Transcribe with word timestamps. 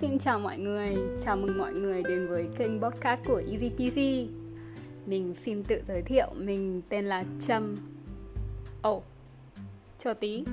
xin 0.00 0.18
chào 0.18 0.38
mọi 0.38 0.58
người, 0.58 0.96
chào 1.20 1.36
mừng 1.36 1.58
mọi 1.58 1.72
người 1.72 2.02
đến 2.02 2.28
với 2.28 2.48
kênh 2.56 2.82
podcast 2.82 3.20
của 3.26 3.42
Easy 3.50 3.70
PC 3.70 3.96
Mình 5.06 5.34
xin 5.34 5.64
tự 5.64 5.80
giới 5.86 6.02
thiệu, 6.02 6.26
mình 6.34 6.82
tên 6.88 7.04
là 7.06 7.24
Trâm. 7.40 7.74
Ồ, 8.82 8.96
oh, 8.96 9.04
chờ 9.98 10.14
tí. 10.14 10.44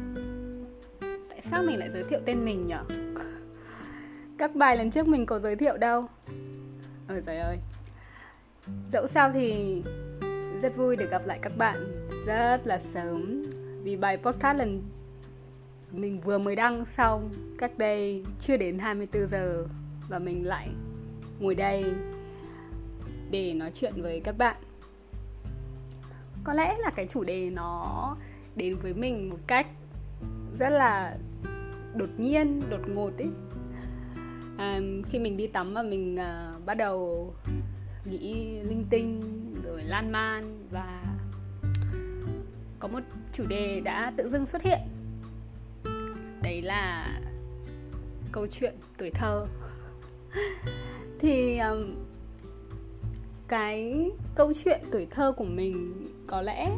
Tại 1.00 1.42
sao 1.52 1.64
mình 1.64 1.80
lại 1.80 1.90
giới 1.94 2.04
thiệu 2.04 2.20
tên 2.26 2.46
mình 2.46 2.68
nhỉ? 2.68 2.96
Các 4.38 4.56
bài 4.56 4.78
lần 4.78 4.92
trước 4.92 5.08
mình 5.08 5.26
có 5.26 5.40
giới 5.40 5.56
thiệu 5.56 5.78
đâu. 5.78 6.06
Ôi 7.10 7.22
trời 7.26 7.38
ơi. 7.38 7.58
Dẫu 8.90 9.08
sao 9.08 9.32
thì 9.32 9.82
rất 10.62 10.76
vui 10.76 10.96
được 10.96 11.12
gặp 11.12 11.26
lại 11.26 11.40
các 11.42 11.58
bạn 11.58 12.08
rất 12.26 12.68
là 12.68 12.80
sớm. 12.80 13.44
Vì 13.84 13.96
bài 13.96 14.18
podcast 14.18 14.58
lần 14.58 14.82
mình 15.94 16.22
vừa 16.22 16.38
mới 16.38 16.56
đăng 16.56 16.86
xong 16.86 17.30
cách 17.58 17.78
đây 17.78 18.24
chưa 18.40 18.58
đến 18.58 18.80
24 18.80 19.28
giờ 19.28 19.66
và 20.10 20.20
mình 20.20 20.48
lại 20.48 20.70
ngồi 21.40 21.56
đây 21.56 21.94
để 23.32 23.54
nói 23.54 23.72
chuyện 23.74 24.02
với 24.02 24.20
các 24.20 24.38
bạn. 24.38 24.58
Có 26.44 26.54
lẽ 26.54 26.78
là 26.80 26.90
cái 26.90 27.08
chủ 27.08 27.24
đề 27.24 27.50
nó 27.50 28.18
đến 28.56 28.78
với 28.78 28.94
mình 28.94 29.30
một 29.30 29.40
cách 29.48 29.68
rất 30.60 30.70
là 30.70 31.18
đột 31.96 32.10
nhiên, 32.18 32.62
đột 32.70 32.82
ngột 32.88 33.12
ấy. 33.18 33.30
À, 34.58 34.80
khi 35.10 35.20
mình 35.20 35.38
đi 35.38 35.48
tắm 35.48 35.74
và 35.74 35.84
mình 35.84 36.16
uh, 36.16 36.66
bắt 36.66 36.74
đầu 36.74 37.34
nghĩ 38.06 38.60
linh 38.62 38.86
tinh 38.90 39.22
rồi 39.64 39.84
lan 39.84 40.12
man 40.12 40.68
và 40.72 41.04
có 42.80 42.88
một 42.88 43.00
chủ 43.34 43.46
đề 43.46 43.80
đã 43.80 44.14
tự 44.18 44.30
dưng 44.30 44.46
xuất 44.46 44.62
hiện 44.62 44.80
đấy 46.54 46.62
là 46.62 47.20
câu 48.32 48.48
chuyện 48.48 48.76
tuổi 48.98 49.10
thơ. 49.10 49.48
Thì 51.20 51.60
um, 51.60 51.96
cái 53.48 54.10
câu 54.36 54.54
chuyện 54.64 54.82
tuổi 54.92 55.08
thơ 55.12 55.32
của 55.32 55.44
mình 55.44 56.08
có 56.28 56.42
lẽ 56.42 56.72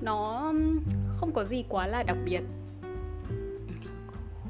nó 0.00 0.52
không 1.08 1.32
có 1.32 1.44
gì 1.44 1.64
quá 1.68 1.86
là 1.86 2.02
đặc 2.02 2.16
biệt 2.24 2.40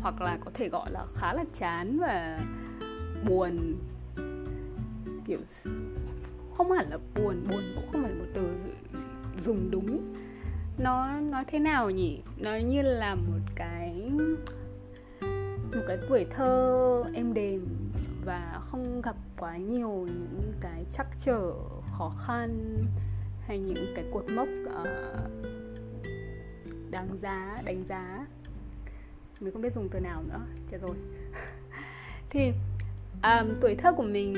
hoặc 0.00 0.20
là 0.20 0.38
có 0.44 0.50
thể 0.54 0.68
gọi 0.68 0.90
là 0.90 1.06
khá 1.14 1.32
là 1.32 1.44
chán 1.52 1.98
và 2.00 2.40
buồn. 3.28 3.74
Kiểu 5.26 5.38
không 6.56 6.72
hẳn 6.72 6.90
là 6.90 6.98
buồn 7.14 7.46
buồn 7.50 7.62
cũng 7.74 7.88
không 7.92 8.02
phải 8.02 8.12
một 8.12 8.26
từ 8.34 8.48
dùng 9.44 9.70
đúng 9.70 10.14
nó 10.78 11.20
nói 11.20 11.44
thế 11.46 11.58
nào 11.58 11.90
nhỉ? 11.90 12.22
Nó 12.36 12.56
như 12.56 12.82
là 12.82 13.14
một 13.14 13.40
cái 13.54 14.10
một 15.76 15.82
cái 15.86 15.98
tuổi 16.08 16.26
thơ 16.30 17.04
êm 17.14 17.34
đềm 17.34 17.66
và 18.24 18.60
không 18.60 19.02
gặp 19.02 19.16
quá 19.38 19.56
nhiều 19.56 19.90
những 19.90 20.52
cái 20.60 20.84
trắc 20.90 21.06
trở 21.24 21.52
khó 21.98 22.10
khăn 22.10 22.78
hay 23.40 23.58
những 23.58 23.92
cái 23.96 24.04
cột 24.12 24.24
mốc 24.30 24.48
uh, 24.64 25.30
đáng 26.90 27.16
giá 27.16 27.62
đánh 27.64 27.84
giá. 27.84 28.26
Mình 29.40 29.52
không 29.52 29.62
biết 29.62 29.72
dùng 29.72 29.88
từ 29.88 30.00
nào 30.00 30.22
nữa 30.22 30.40
chết 30.68 30.78
rồi. 30.80 30.96
Thì 32.30 32.52
um, 33.22 33.60
tuổi 33.60 33.74
thơ 33.74 33.92
của 33.92 34.02
mình 34.02 34.34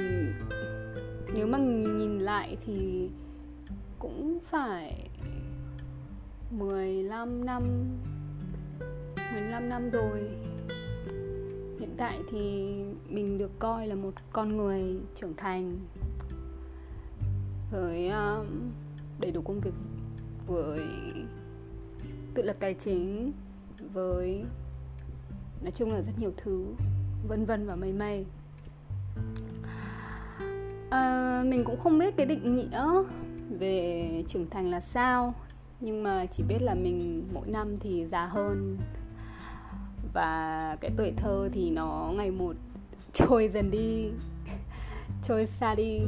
nếu 1.34 1.46
mà 1.46 1.58
nhìn 1.58 2.18
lại 2.18 2.56
thì 2.66 3.10
cũng 3.98 4.38
phải 4.44 5.07
15 6.50 7.46
năm 7.46 7.62
15 9.32 9.68
năm 9.68 9.90
rồi. 9.90 10.28
Hiện 11.80 11.94
tại 11.96 12.20
thì 12.30 12.74
mình 13.08 13.38
được 13.38 13.50
coi 13.58 13.86
là 13.86 13.94
một 13.94 14.14
con 14.32 14.56
người 14.56 14.82
trưởng 15.14 15.34
thành. 15.36 15.78
Với 17.70 18.08
ờ, 18.08 18.44
đầy 19.20 19.30
đủ 19.30 19.42
công 19.42 19.60
việc 19.60 19.74
Với 20.46 20.80
tự 22.34 22.42
lập 22.42 22.56
tài 22.60 22.74
chính 22.74 23.32
Với 23.92 24.44
nói 25.62 25.72
chung 25.74 25.92
là 25.92 26.02
rất 26.02 26.12
nhiều 26.18 26.32
thứ 26.36 26.64
Vân 27.28 27.44
vân 27.44 27.66
và 27.66 27.76
mây 27.76 27.92
mây. 27.92 28.24
À, 30.90 31.42
Mình 31.46 31.64
cũng 31.64 31.80
không 31.80 31.98
biết 31.98 32.16
cái 32.16 32.26
định 32.26 32.56
nghĩa 32.56 32.84
về 33.58 34.24
trưởng 34.28 34.50
thành 34.50 34.70
là 34.70 34.80
sao 34.80 35.34
nhưng 35.80 36.02
mà 36.02 36.26
chỉ 36.26 36.42
biết 36.42 36.62
là 36.62 36.74
mình 36.74 37.28
mỗi 37.32 37.46
năm 37.46 37.76
thì 37.80 38.06
già 38.06 38.26
hơn. 38.26 38.78
Và 40.12 40.76
cái 40.80 40.90
tuổi 40.96 41.12
thơ 41.16 41.48
thì 41.52 41.70
nó 41.70 42.12
ngày 42.16 42.30
một 42.30 42.56
trôi 43.12 43.48
dần 43.48 43.70
đi 43.70 44.10
trôi 45.22 45.46
xa 45.46 45.74
đi. 45.74 46.00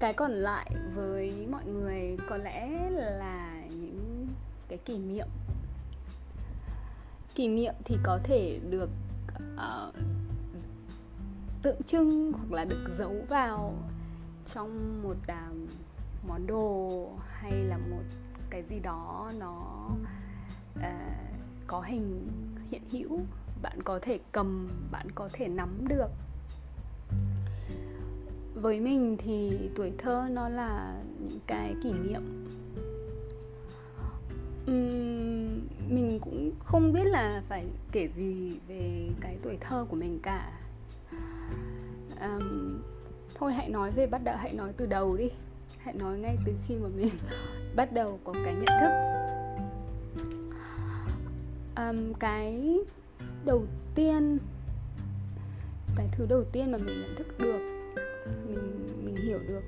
Cái 0.00 0.12
còn 0.12 0.32
lại 0.32 0.70
với 0.94 1.46
mọi 1.50 1.64
người 1.64 2.16
có 2.28 2.36
lẽ 2.36 2.90
là 2.90 3.62
những 3.70 4.26
cái 4.68 4.78
kỷ 4.78 4.98
niệm. 4.98 5.26
Kỷ 7.34 7.48
niệm 7.48 7.74
thì 7.84 7.96
có 8.02 8.18
thể 8.24 8.60
được 8.70 8.90
uh, 9.54 9.94
tượng 11.62 11.82
trưng 11.82 12.32
hoặc 12.32 12.52
là 12.52 12.64
được 12.64 12.88
giấu 12.92 13.14
vào 13.28 13.74
trong 14.54 15.02
một 15.02 15.16
đàm 15.26 15.66
món 16.28 16.46
đồ 16.46 17.08
hay 17.40 17.52
là 17.52 17.78
một 17.78 18.02
cái 18.50 18.62
gì 18.62 18.80
đó 18.80 19.30
nó 19.38 19.88
uh, 20.78 20.84
có 21.66 21.80
hình 21.80 22.28
hiện 22.70 22.82
hữu 22.92 23.20
bạn 23.62 23.82
có 23.82 23.98
thể 24.02 24.18
cầm 24.32 24.68
bạn 24.90 25.06
có 25.14 25.28
thể 25.32 25.48
nắm 25.48 25.88
được. 25.88 26.10
Với 28.54 28.80
mình 28.80 29.16
thì 29.18 29.58
tuổi 29.76 29.92
thơ 29.98 30.28
nó 30.30 30.48
là 30.48 31.02
những 31.18 31.40
cái 31.46 31.74
kỷ 31.82 31.92
niệm. 31.92 32.46
Uhm, 34.70 35.60
mình 35.88 36.18
cũng 36.20 36.52
không 36.64 36.92
biết 36.92 37.04
là 37.04 37.42
phải 37.48 37.66
kể 37.92 38.08
gì 38.08 38.58
về 38.68 39.08
cái 39.20 39.38
tuổi 39.42 39.56
thơ 39.60 39.86
của 39.88 39.96
mình 39.96 40.18
cả. 40.22 40.52
Um, 42.20 42.82
thôi 43.34 43.52
hãy 43.52 43.68
nói 43.68 43.90
về 43.90 44.06
bắt 44.06 44.24
đầu 44.24 44.36
hãy 44.38 44.52
nói 44.52 44.72
từ 44.76 44.86
đầu 44.86 45.16
đi 45.16 45.28
hãy 45.88 45.96
nói 45.98 46.18
ngay 46.18 46.36
từ 46.44 46.52
khi 46.66 46.74
mà 46.76 46.88
mình 46.96 47.08
bắt 47.76 47.92
đầu 47.92 48.20
có 48.24 48.32
cái 48.44 48.54
nhận 48.54 48.78
thức. 48.80 48.90
Um, 51.76 52.12
cái 52.20 52.78
đầu 53.44 53.64
tiên 53.94 54.38
cái 55.96 56.08
thứ 56.12 56.26
đầu 56.26 56.44
tiên 56.52 56.72
mà 56.72 56.78
mình 56.78 57.00
nhận 57.00 57.14
thức 57.16 57.38
được 57.38 57.60
mình 58.48 58.86
mình 59.04 59.16
hiểu 59.16 59.38
được 59.48 59.62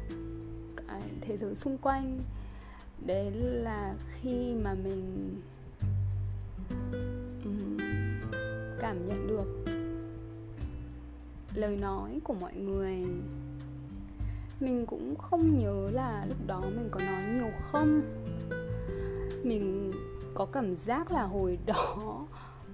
cái 0.76 1.00
thế 1.20 1.36
giới 1.36 1.54
xung 1.54 1.78
quanh 1.78 2.18
đấy 3.06 3.30
là 3.34 3.94
khi 4.20 4.54
mà 4.64 4.74
mình 4.74 5.34
um, 7.44 7.78
cảm 8.80 9.08
nhận 9.08 9.26
được 9.26 9.72
lời 11.54 11.76
nói 11.76 12.20
của 12.24 12.34
mọi 12.34 12.54
người 12.54 13.04
mình 14.60 14.86
cũng 14.86 15.16
không 15.18 15.58
nhớ 15.58 15.90
là 15.92 16.26
lúc 16.28 16.46
đó 16.46 16.60
mình 16.60 16.88
có 16.90 17.00
nói 17.00 17.22
nhiều 17.22 17.50
không. 17.58 18.02
Mình 19.44 19.92
có 20.34 20.46
cảm 20.46 20.76
giác 20.76 21.12
là 21.12 21.22
hồi 21.22 21.58
đó 21.66 22.26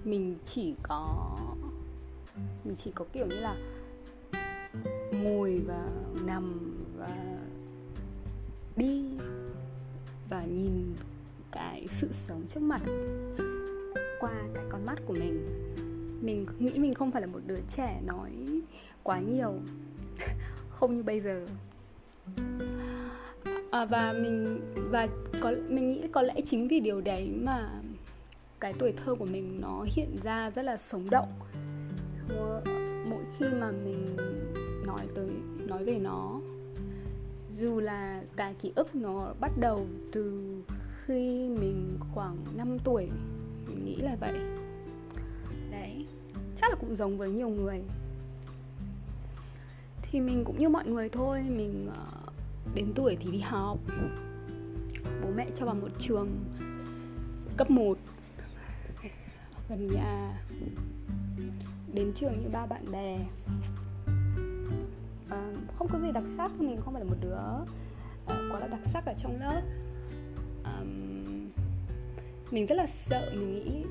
mình 0.03 0.35
chỉ 0.45 0.75
có, 0.83 1.37
mình 2.63 2.75
chỉ 2.75 2.91
có 2.95 3.05
kiểu 3.13 3.25
như 3.25 3.35
là 3.35 3.55
ngồi 5.11 5.61
và 5.67 5.89
nằm 6.25 6.73
và 6.97 7.37
đi 8.75 9.05
và 10.29 10.43
nhìn 10.43 10.95
cái 11.51 11.87
sự 11.89 12.07
sống 12.11 12.43
trước 12.49 12.59
mặt, 12.59 12.81
qua 14.19 14.33
cái 14.53 14.65
con 14.69 14.85
mắt 14.85 14.95
của 15.05 15.13
mình. 15.13 15.47
Mình 16.21 16.45
nghĩ 16.59 16.79
mình 16.79 16.93
không 16.93 17.11
phải 17.11 17.21
là 17.21 17.27
một 17.27 17.39
đứa 17.47 17.59
trẻ 17.67 18.01
nói 18.05 18.31
quá 19.03 19.19
nhiều. 19.19 19.53
Không 20.69 20.95
như 20.95 21.03
bây 21.03 21.21
giờ 21.21 21.45
à, 23.71 23.85
và 23.85 24.13
mình 24.13 24.61
và 24.91 25.07
có 25.41 25.53
mình 25.69 25.91
nghĩ 25.91 26.07
có 26.11 26.21
lẽ 26.21 26.33
chính 26.45 26.67
vì 26.67 26.79
điều 26.79 27.01
đấy 27.01 27.29
mà 27.41 27.69
cái 28.59 28.73
tuổi 28.79 28.91
thơ 28.91 29.15
của 29.15 29.25
mình 29.25 29.61
nó 29.61 29.85
hiện 29.95 30.15
ra 30.23 30.51
rất 30.51 30.61
là 30.61 30.77
sống 30.77 31.09
động. 31.09 31.29
Mỗi 33.09 33.23
khi 33.37 33.45
mà 33.61 33.71
mình 33.71 34.17
nói 34.85 35.07
tới 35.15 35.27
nói 35.67 35.85
về 35.85 35.99
nó 35.99 36.39
dù 37.57 37.79
là 37.79 38.21
cái 38.35 38.53
ký 38.53 38.71
ức 38.75 38.95
nó 38.95 39.33
bắt 39.39 39.51
đầu 39.59 39.87
từ 40.11 40.55
khi 41.05 41.49
mình 41.49 41.97
khoảng 42.13 42.37
5 42.57 42.77
tuổi 42.83 43.09
mình 43.67 43.85
nghĩ 43.85 43.95
là 43.95 44.15
vậy. 44.19 44.39
Đấy 45.71 46.05
chắc 46.61 46.69
là 46.69 46.75
cũng 46.79 46.95
giống 46.95 47.17
với 47.17 47.29
nhiều 47.29 47.49
người 47.49 47.81
thì 50.11 50.19
mình 50.21 50.43
cũng 50.45 50.59
như 50.59 50.69
mọi 50.69 50.85
người 50.85 51.09
thôi. 51.09 51.43
Mình 51.49 51.89
ờ, 51.95 52.31
đến 52.75 52.91
tuổi 52.95 53.17
thì 53.19 53.31
đi 53.31 53.39
học. 53.39 53.79
Bố 55.23 55.29
mẹ 55.35 55.47
cho 55.55 55.65
vào 55.65 55.75
một 55.75 55.89
trường 55.99 56.29
cấp 57.57 57.69
1 57.69 57.97
gần 59.69 59.87
nhà. 59.93 60.41
Đến 61.93 62.11
trường 62.15 62.41
như 62.41 62.49
ba 62.53 62.65
bạn 62.65 62.91
bè. 62.91 63.19
À, 65.29 65.53
không 65.77 65.87
có 65.91 65.99
gì 65.99 66.11
đặc 66.11 66.23
sắc 66.25 66.51
mình 66.59 66.81
không 66.81 66.93
phải 66.93 67.03
là 67.03 67.09
một 67.09 67.17
đứa 67.21 67.35
à, 68.25 68.49
quá 68.51 68.59
là 68.59 68.67
đặc 68.67 68.81
sắc 68.83 69.05
ở 69.05 69.13
trong 69.17 69.39
lớp. 69.39 69.61
À, 70.63 70.83
mình 72.51 72.65
rất 72.65 72.75
là 72.75 72.87
sợ 72.87 73.31
mình 73.33 73.55
nghĩ 73.55 73.83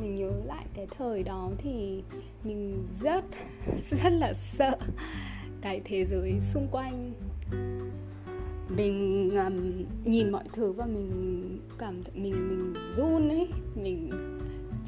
mình 0.00 0.16
nhớ 0.16 0.30
lại 0.46 0.66
cái 0.74 0.86
thời 0.98 1.22
đó 1.22 1.50
thì 1.58 2.02
mình 2.44 2.84
rất 2.86 3.24
rất 3.84 4.12
là 4.12 4.32
sợ 4.34 4.78
cái 5.60 5.80
thế 5.84 6.04
giới 6.04 6.40
xung 6.40 6.68
quanh. 6.70 7.12
Mình 8.76 9.30
um, 9.36 9.84
nhìn 10.04 10.30
mọi 10.30 10.44
thứ 10.52 10.72
và 10.72 10.86
mình 10.86 11.58
cảm 11.78 12.02
thấy 12.04 12.14
mình 12.14 12.48
mình 12.48 12.74
run 12.96 13.28
ấy. 13.28 13.48
Mình 13.74 14.10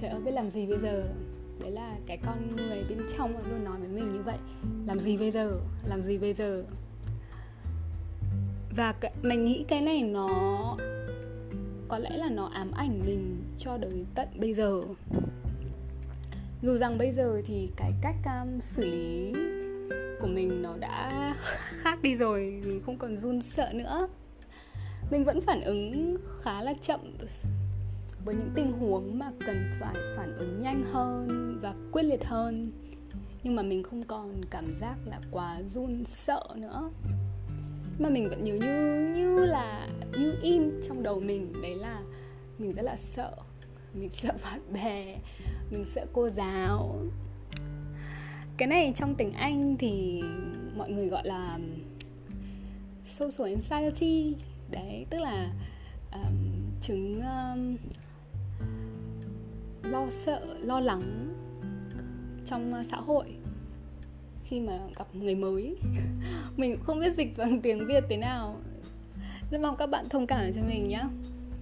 trời 0.00 0.10
ơi 0.10 0.20
biết 0.24 0.30
làm 0.30 0.50
gì 0.50 0.66
bây 0.66 0.78
giờ? 0.78 1.04
Đấy 1.60 1.70
là 1.70 1.96
cái 2.06 2.18
con 2.26 2.56
người 2.56 2.84
bên 2.88 2.98
trong 3.18 3.32
luôn 3.50 3.64
nói 3.64 3.78
với 3.78 3.88
mình 3.88 4.12
như 4.12 4.22
vậy. 4.22 4.38
Làm 4.86 4.98
gì 4.98 5.16
bây 5.16 5.30
giờ? 5.30 5.60
Làm 5.88 6.02
gì 6.02 6.18
bây 6.18 6.32
giờ? 6.32 6.64
Và 8.76 8.94
mình 9.22 9.44
nghĩ 9.44 9.64
cái 9.68 9.80
này 9.80 10.02
nó 10.02 10.28
có 11.92 11.98
lẽ 11.98 12.10
là 12.16 12.28
nó 12.28 12.46
ám 12.46 12.72
ảnh 12.74 13.00
mình 13.06 13.44
cho 13.58 13.78
tới 13.82 14.04
tận 14.14 14.28
bây 14.36 14.54
giờ. 14.54 14.82
Dù 16.62 16.76
rằng 16.76 16.98
bây 16.98 17.12
giờ 17.12 17.42
thì 17.44 17.68
cái 17.76 17.92
cách 18.02 18.16
um, 18.24 18.60
xử 18.60 18.84
lý 18.84 19.32
của 20.20 20.26
mình 20.26 20.62
nó 20.62 20.76
đã 20.76 21.34
khác 21.68 22.02
đi 22.02 22.14
rồi 22.16 22.62
mình 22.64 22.82
không 22.86 22.98
còn 22.98 23.16
run 23.16 23.42
sợ 23.42 23.70
nữa. 23.74 24.08
Mình 25.10 25.24
vẫn 25.24 25.40
phản 25.40 25.60
ứng 25.60 26.16
khá 26.40 26.62
là 26.62 26.74
chậm 26.80 27.00
với 28.24 28.34
những 28.34 28.50
tình 28.54 28.72
huống 28.72 29.18
mà 29.18 29.30
cần 29.46 29.72
phải 29.80 29.94
phản 30.16 30.36
ứng 30.38 30.58
nhanh 30.58 30.84
hơn 30.92 31.58
và 31.62 31.74
quyết 31.92 32.02
liệt 32.02 32.24
hơn. 32.24 32.72
Nhưng 33.42 33.56
mà 33.56 33.62
mình 33.62 33.82
không 33.82 34.02
còn 34.02 34.44
cảm 34.50 34.76
giác 34.76 34.96
là 35.04 35.20
quá 35.30 35.62
run 35.70 36.04
sợ 36.06 36.42
nữa 36.56 36.90
mà 38.02 38.08
mình 38.08 38.28
vẫn 38.28 38.44
nhớ 38.44 38.54
như 38.54 39.12
như 39.14 39.46
là 39.46 39.88
như 40.18 40.34
in 40.42 40.70
trong 40.88 41.02
đầu 41.02 41.20
mình. 41.20 41.62
Đấy 41.62 41.74
là 41.74 42.02
mình 42.58 42.72
rất 42.72 42.82
là 42.82 42.96
sợ. 42.96 43.32
Mình 43.94 44.10
sợ 44.10 44.32
bạn 44.44 44.60
bè 44.72 45.16
mình 45.70 45.84
sợ 45.84 46.06
cô 46.12 46.30
giáo. 46.30 46.96
Cái 48.56 48.68
này 48.68 48.92
trong 48.94 49.14
tiếng 49.14 49.32
anh 49.32 49.76
thì 49.78 50.22
mọi 50.76 50.90
người 50.90 51.08
gọi 51.08 51.26
là 51.26 51.54
um, 51.54 51.62
social 53.04 53.52
anxiety. 53.52 54.36
Đấy 54.70 55.06
tức 55.10 55.18
là 55.18 55.52
um, 56.12 56.36
chứng 56.80 57.20
um, 57.20 57.76
lo 59.92 60.06
sợ 60.10 60.40
lo 60.60 60.80
lắng 60.80 61.28
trong 62.46 62.74
uh, 62.80 62.86
xã 62.86 62.96
hội 62.96 63.41
khi 64.52 64.60
mà 64.60 64.78
gặp 64.96 65.06
người 65.14 65.34
mới. 65.34 65.76
Mình 66.56 66.76
cũng 66.76 66.84
không 66.84 67.00
biết 67.00 67.14
dịch 67.16 67.36
bằng 67.36 67.60
tiếng 67.60 67.86
việt 67.86 68.04
thế 68.08 68.16
nào. 68.16 68.56
Rất 69.50 69.60
mong 69.60 69.76
các 69.76 69.86
bạn 69.86 70.08
thông 70.08 70.26
cảm 70.26 70.52
cho 70.52 70.62
mình 70.68 70.88
nhé 70.88 71.02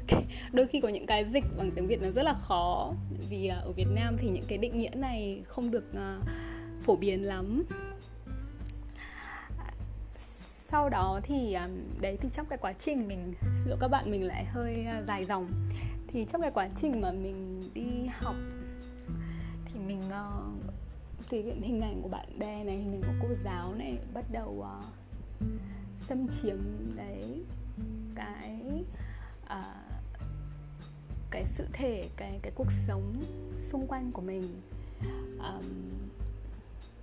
đôi 0.53 0.67
khi 0.67 0.81
có 0.81 0.89
những 0.89 1.07
cái 1.07 1.25
dịch 1.25 1.45
bằng 1.59 1.71
tiếng 1.71 1.87
việt 1.87 2.03
nó 2.03 2.11
rất 2.11 2.23
là 2.23 2.35
khó 2.35 2.93
vì 3.31 3.47
à, 3.47 3.57
ở 3.57 3.73
việt 3.73 3.87
nam 3.95 4.17
thì 4.19 4.29
những 4.29 4.45
cái 4.49 4.59
định 4.59 4.79
nghĩa 4.79 4.91
này 4.95 5.43
không 5.47 5.71
được 5.71 5.95
à, 5.95 6.19
phổ 6.83 6.97
biến 6.97 7.27
lắm. 7.27 7.65
Sau 10.69 10.89
đó 10.89 11.21
thì 11.23 11.53
à, 11.53 11.69
đấy 12.01 12.17
thì 12.21 12.29
trong 12.33 12.47
cái 12.47 12.59
quá 12.59 12.73
trình 12.73 13.09
mình 13.09 13.35
xin 13.43 13.69
lỗi 13.69 13.79
các 13.81 13.89
bạn 13.89 14.11
mình 14.11 14.27
lại 14.27 14.45
hơi 14.45 14.87
dài 15.05 15.25
dòng. 15.25 15.49
Thì 16.07 16.25
trong 16.25 16.41
cái 16.41 16.51
quá 16.51 16.69
trình 16.77 17.01
mà 17.01 17.13
mình 17.13 17.63
đi 17.75 18.07
học 18.13 18.37
thì 19.65 19.81
mình 19.87 20.01
uh, 20.01 20.60
thì 21.31 21.43
hình 21.43 21.81
ảnh 21.81 22.03
của 22.03 22.09
bạn 22.09 22.39
bè 22.39 22.65
này 22.65 22.77
hình 22.77 22.93
ảnh 22.93 23.03
của 23.03 23.27
cô 23.29 23.35
giáo 23.35 23.75
này 23.75 23.99
bắt 24.15 24.25
đầu 24.33 24.67
uh, 24.81 24.85
xâm 25.97 26.29
chiếm 26.29 26.57
đấy. 26.97 27.43
Cái 28.15 28.85
uh, 29.45 29.65
cái 31.31 31.45
sự 31.47 31.67
thể 31.73 32.09
cái 32.17 32.39
cái 32.43 32.53
cuộc 32.55 32.73
sống 32.73 33.23
xung 33.59 33.87
quanh 33.87 34.13
của 34.13 34.23
mình. 34.23 34.61
Um, 35.39 35.65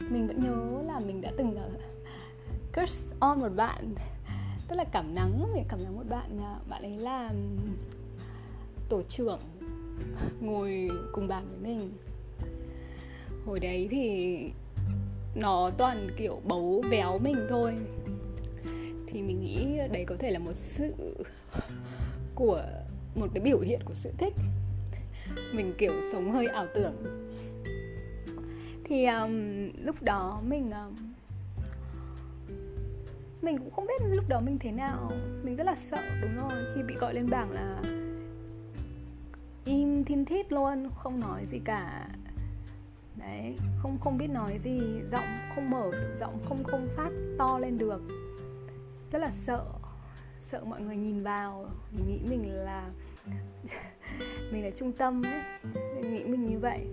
mình 0.09 0.27
vẫn 0.27 0.39
nhớ 0.39 0.83
là 0.85 0.99
mình 0.99 1.21
đã 1.21 1.31
từng 1.37 1.57
uh, 2.75 2.89
on 3.19 3.39
một 3.39 3.51
bạn. 3.55 3.95
Tức 4.67 4.75
là 4.75 4.83
cảm 4.83 5.15
nắng 5.15 5.53
mình 5.53 5.63
cảm 5.69 5.83
nắng 5.83 5.95
một 5.95 6.05
bạn 6.09 6.39
bạn 6.69 6.81
ấy 6.81 6.97
là 6.97 7.33
tổ 8.89 9.01
trưởng 9.03 9.39
ngồi 10.41 10.89
cùng 11.11 11.27
bàn 11.27 11.47
với 11.49 11.59
mình 11.59 11.91
hồi 13.47 13.59
đấy 13.59 13.87
thì 13.91 14.37
nó 15.35 15.69
toàn 15.77 16.07
kiểu 16.17 16.41
bấu 16.43 16.83
véo 16.89 17.19
mình 17.19 17.35
thôi. 17.49 17.75
Thì 19.07 19.21
mình 19.21 19.41
nghĩ 19.41 19.77
đấy 19.91 20.05
có 20.07 20.15
thể 20.19 20.31
là 20.31 20.39
một 20.39 20.53
sự 20.53 20.93
của 22.35 22.63
một 23.15 23.27
cái 23.33 23.43
biểu 23.43 23.59
hiện 23.59 23.79
của 23.85 23.93
sự 23.93 24.11
thích. 24.17 24.33
Mình 25.53 25.73
kiểu 25.77 25.93
sống 26.11 26.31
hơi 26.31 26.47
ảo 26.47 26.67
tưởng. 26.75 26.93
Thì 28.83 29.05
um, 29.05 29.69
lúc 29.85 30.01
đó 30.01 30.41
mình 30.47 30.71
um, 30.71 30.95
mình 33.41 33.57
cũng 33.57 33.71
không 33.71 33.87
biết 33.87 34.07
lúc 34.09 34.25
đó 34.29 34.39
mình 34.39 34.57
thế 34.59 34.71
nào. 34.71 35.11
Mình 35.43 35.55
rất 35.55 35.63
là 35.63 35.75
sợ 35.75 36.01
đúng 36.21 36.35
rồi. 36.35 36.63
Khi 36.75 36.81
bị 36.83 36.95
gọi 36.95 37.13
lên 37.13 37.29
bảng 37.29 37.51
là 37.51 37.81
im 39.65 40.03
thiên 40.03 40.25
thít 40.25 40.51
luôn 40.51 40.89
không 40.95 41.19
nói 41.19 41.45
gì 41.45 41.59
cả 41.65 42.07
đấy 43.17 43.55
không 43.81 43.97
không 43.99 44.17
biết 44.17 44.27
nói 44.27 44.57
gì 44.57 44.81
giọng 45.11 45.37
không 45.55 45.69
mở 45.69 45.91
giọng 46.19 46.39
không 46.43 46.63
không 46.63 46.87
phát 46.95 47.09
to 47.37 47.59
lên 47.59 47.77
được. 47.77 48.01
Rất 49.11 49.19
là 49.19 49.31
sợ 49.31 49.65
sợ 50.41 50.63
mọi 50.65 50.81
người 50.81 50.95
nhìn 50.95 51.23
vào 51.23 51.69
mình 51.91 52.07
nghĩ 52.07 52.19
mình 52.29 52.53
là 52.53 52.89
mình 54.51 54.63
là 54.63 54.71
trung 54.75 54.91
tâm 54.91 55.21
ấy 55.25 55.41
mình 55.95 56.15
nghĩ 56.15 56.23
mình 56.23 56.45
như 56.45 56.59
vậy. 56.59 56.87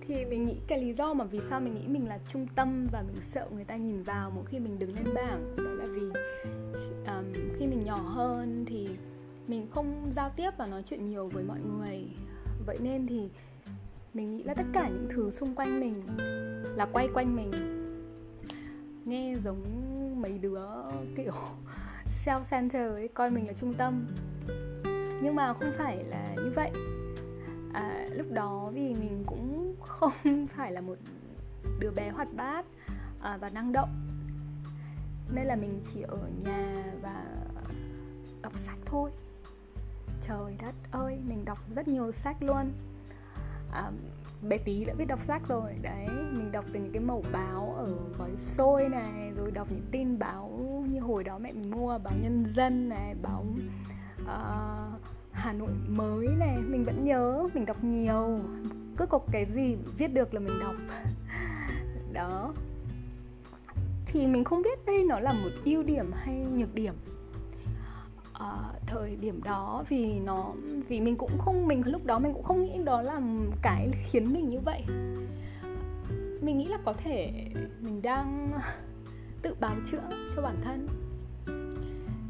Thì 0.00 0.24
mình 0.24 0.46
nghĩ 0.46 0.56
cái 0.66 0.80
lý 0.80 0.92
do 0.92 1.14
mà 1.14 1.24
vì 1.24 1.40
sao 1.48 1.60
mình 1.60 1.74
nghĩ 1.74 1.86
mình 1.86 2.08
là 2.08 2.18
trung 2.28 2.46
tâm 2.54 2.88
và 2.92 3.02
mình 3.02 3.22
sợ 3.22 3.48
người 3.54 3.64
ta 3.64 3.76
nhìn 3.76 4.02
vào 4.02 4.30
mỗi 4.30 4.44
khi 4.44 4.58
mình 4.58 4.78
đứng 4.78 4.94
lên 4.94 5.14
bảng 5.14 5.56
đó 5.56 5.64
là 5.64 5.84
vì 5.84 6.00
um, 7.06 7.32
khi 7.58 7.66
mình 7.66 7.80
nhỏ 7.84 7.96
hơn 7.96 8.64
thì 8.68 8.88
mình 9.48 9.66
không 9.70 10.12
giao 10.14 10.30
tiếp 10.36 10.50
và 10.56 10.66
nói 10.66 10.82
chuyện 10.86 11.08
nhiều 11.08 11.28
với 11.28 11.44
mọi 11.44 11.58
người. 11.60 12.04
Vậy 12.66 12.78
nên 12.80 13.06
thì 13.06 13.28
mình 14.16 14.36
nghĩ 14.36 14.42
là 14.42 14.54
tất 14.54 14.66
cả 14.72 14.88
những 14.88 15.06
thứ 15.10 15.30
xung 15.30 15.54
quanh 15.54 15.80
mình 15.80 16.02
là 16.76 16.86
quay 16.92 17.08
quanh 17.14 17.36
mình. 17.36 17.50
Nghe 19.04 19.34
giống 19.44 19.62
mấy 20.22 20.38
đứa 20.38 20.60
kiểu 21.16 21.32
self 22.24 22.40
center 22.50 22.92
ấy 22.92 23.08
coi 23.08 23.30
mình 23.30 23.46
là 23.46 23.52
trung 23.52 23.74
tâm. 23.74 24.06
Nhưng 25.22 25.34
mà 25.34 25.54
không 25.54 25.72
phải 25.78 26.04
là 26.04 26.34
như 26.36 26.52
vậy. 26.54 26.70
À, 27.72 28.06
lúc 28.12 28.26
đó 28.32 28.70
vì 28.74 28.94
mình 28.94 29.24
cũng 29.26 29.74
không 29.86 30.46
phải 30.46 30.72
là 30.72 30.80
một 30.80 30.98
đứa 31.80 31.90
bé 31.90 32.10
hoạt 32.10 32.28
bát 32.36 32.66
à, 33.20 33.36
và 33.36 33.48
năng 33.48 33.72
động. 33.72 33.90
Nên 35.34 35.46
là 35.46 35.56
mình 35.56 35.80
chỉ 35.82 36.02
ở 36.02 36.28
nhà 36.44 36.84
và 37.02 37.24
đọc 38.42 38.58
sách 38.58 38.78
thôi. 38.84 39.10
Trời 40.20 40.56
đất 40.62 40.74
ơi 40.90 41.18
mình 41.28 41.44
đọc 41.44 41.58
rất 41.74 41.88
nhiều 41.88 42.12
sách 42.12 42.36
luôn 42.40 42.72
à, 43.76 43.90
bé 44.48 44.58
tí 44.58 44.84
đã 44.84 44.94
biết 44.94 45.04
đọc 45.04 45.22
sách 45.22 45.42
rồi. 45.48 45.72
Đấy 45.82 46.06
mình 46.08 46.52
đọc 46.52 46.64
từ 46.72 46.80
những 46.80 46.92
cái 46.92 47.02
mẩu 47.02 47.24
báo 47.32 47.74
ở 47.78 47.94
gói 48.18 48.36
xôi 48.36 48.88
này 48.88 49.32
rồi 49.36 49.50
đọc 49.50 49.68
những 49.70 49.86
tin 49.90 50.18
báo 50.18 50.50
như 50.88 51.00
hồi 51.00 51.24
đó 51.24 51.38
mẹ 51.38 51.52
mình 51.52 51.70
mua 51.70 51.98
báo 51.98 52.14
nhân 52.22 52.44
dân 52.54 52.88
này 52.88 53.14
báo 53.22 53.44
uh, 54.22 55.00
hà 55.32 55.52
nội 55.52 55.70
mới 55.88 56.26
này. 56.38 56.56
Mình 56.58 56.84
vẫn 56.84 57.04
nhớ 57.04 57.48
mình 57.54 57.66
đọc 57.66 57.84
nhiều. 57.84 58.40
Cứ 58.96 59.06
có 59.06 59.18
cái 59.32 59.46
gì 59.46 59.76
viết 59.98 60.08
được 60.08 60.34
là 60.34 60.40
mình 60.40 60.58
đọc. 60.60 60.74
Đó. 62.12 62.54
Thì 64.06 64.26
mình 64.26 64.44
không 64.44 64.62
biết 64.62 64.86
đây 64.86 65.04
nó 65.04 65.20
là 65.20 65.32
một 65.32 65.50
ưu 65.64 65.82
điểm 65.82 66.10
hay 66.14 66.46
nhược 66.56 66.74
điểm 66.74 66.94
uh, 68.46 68.86
thời 68.86 69.16
điểm 69.16 69.42
đó 69.42 69.84
vì 69.88 70.18
nó 70.18 70.52
vì 70.88 71.00
mình 71.00 71.16
cũng 71.16 71.38
không 71.38 71.68
mình 71.68 71.82
lúc 71.86 72.06
đó 72.06 72.18
mình 72.18 72.32
cũng 72.32 72.42
không 72.42 72.62
nghĩ 72.62 72.78
đó 72.84 73.02
là 73.02 73.20
cái 73.62 73.90
khiến 74.04 74.32
mình 74.32 74.48
như 74.48 74.58
vậy. 74.60 74.82
Mình 76.40 76.58
nghĩ 76.58 76.66
là 76.66 76.78
có 76.84 76.92
thể 76.92 77.32
mình 77.80 78.02
đang 78.02 78.52
tự 79.42 79.54
bào 79.60 79.76
chữa 79.86 80.10
cho 80.36 80.42
bản 80.42 80.56
thân. 80.64 80.88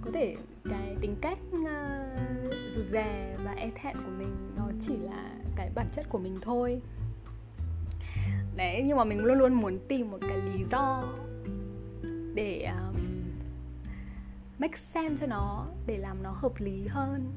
Có 0.02 0.10
thể 0.14 0.36
cái 0.70 0.96
tính 1.00 1.16
cách 1.20 1.38
uh, 1.54 2.54
rụt 2.74 2.86
rè 2.86 3.36
và 3.44 3.52
e 3.52 3.70
thẹn 3.74 3.96
của 3.96 4.12
mình 4.18 4.36
nó 4.56 4.64
chỉ 4.80 4.96
là 4.96 5.30
cái 5.56 5.70
bản 5.74 5.86
chất 5.92 6.06
của 6.08 6.18
mình 6.18 6.38
thôi. 6.42 6.80
Đấy 8.56 8.82
nhưng 8.86 8.96
mà 8.96 9.04
mình 9.04 9.24
luôn 9.24 9.38
luôn 9.38 9.54
muốn 9.54 9.78
tìm 9.88 10.10
một 10.10 10.18
cái 10.20 10.38
lý 10.38 10.64
do 10.70 11.04
để 12.34 12.64
um, 12.64 13.05
make 14.58 14.76
sense 14.76 15.20
cho 15.20 15.26
nó 15.26 15.66
để 15.86 15.96
làm 15.96 16.22
nó 16.22 16.30
hợp 16.30 16.52
lý 16.58 16.86
hơn. 16.86 17.32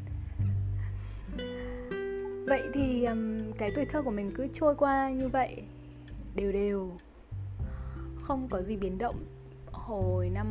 Vậy 2.47 2.63
thì 2.73 3.05
um, 3.05 3.51
cái 3.57 3.71
tuổi 3.75 3.85
thơ 3.85 4.01
của 4.01 4.11
mình 4.11 4.31
cứ 4.35 4.47
trôi 4.53 4.75
qua 4.75 5.09
như 5.09 5.27
vậy 5.27 5.63
đều 6.35 6.51
đều. 6.51 6.91
Không 8.21 8.47
có 8.51 8.61
gì 8.61 8.77
biến 8.77 8.97
động. 8.97 9.15
Hồi 9.71 10.29
năm 10.29 10.47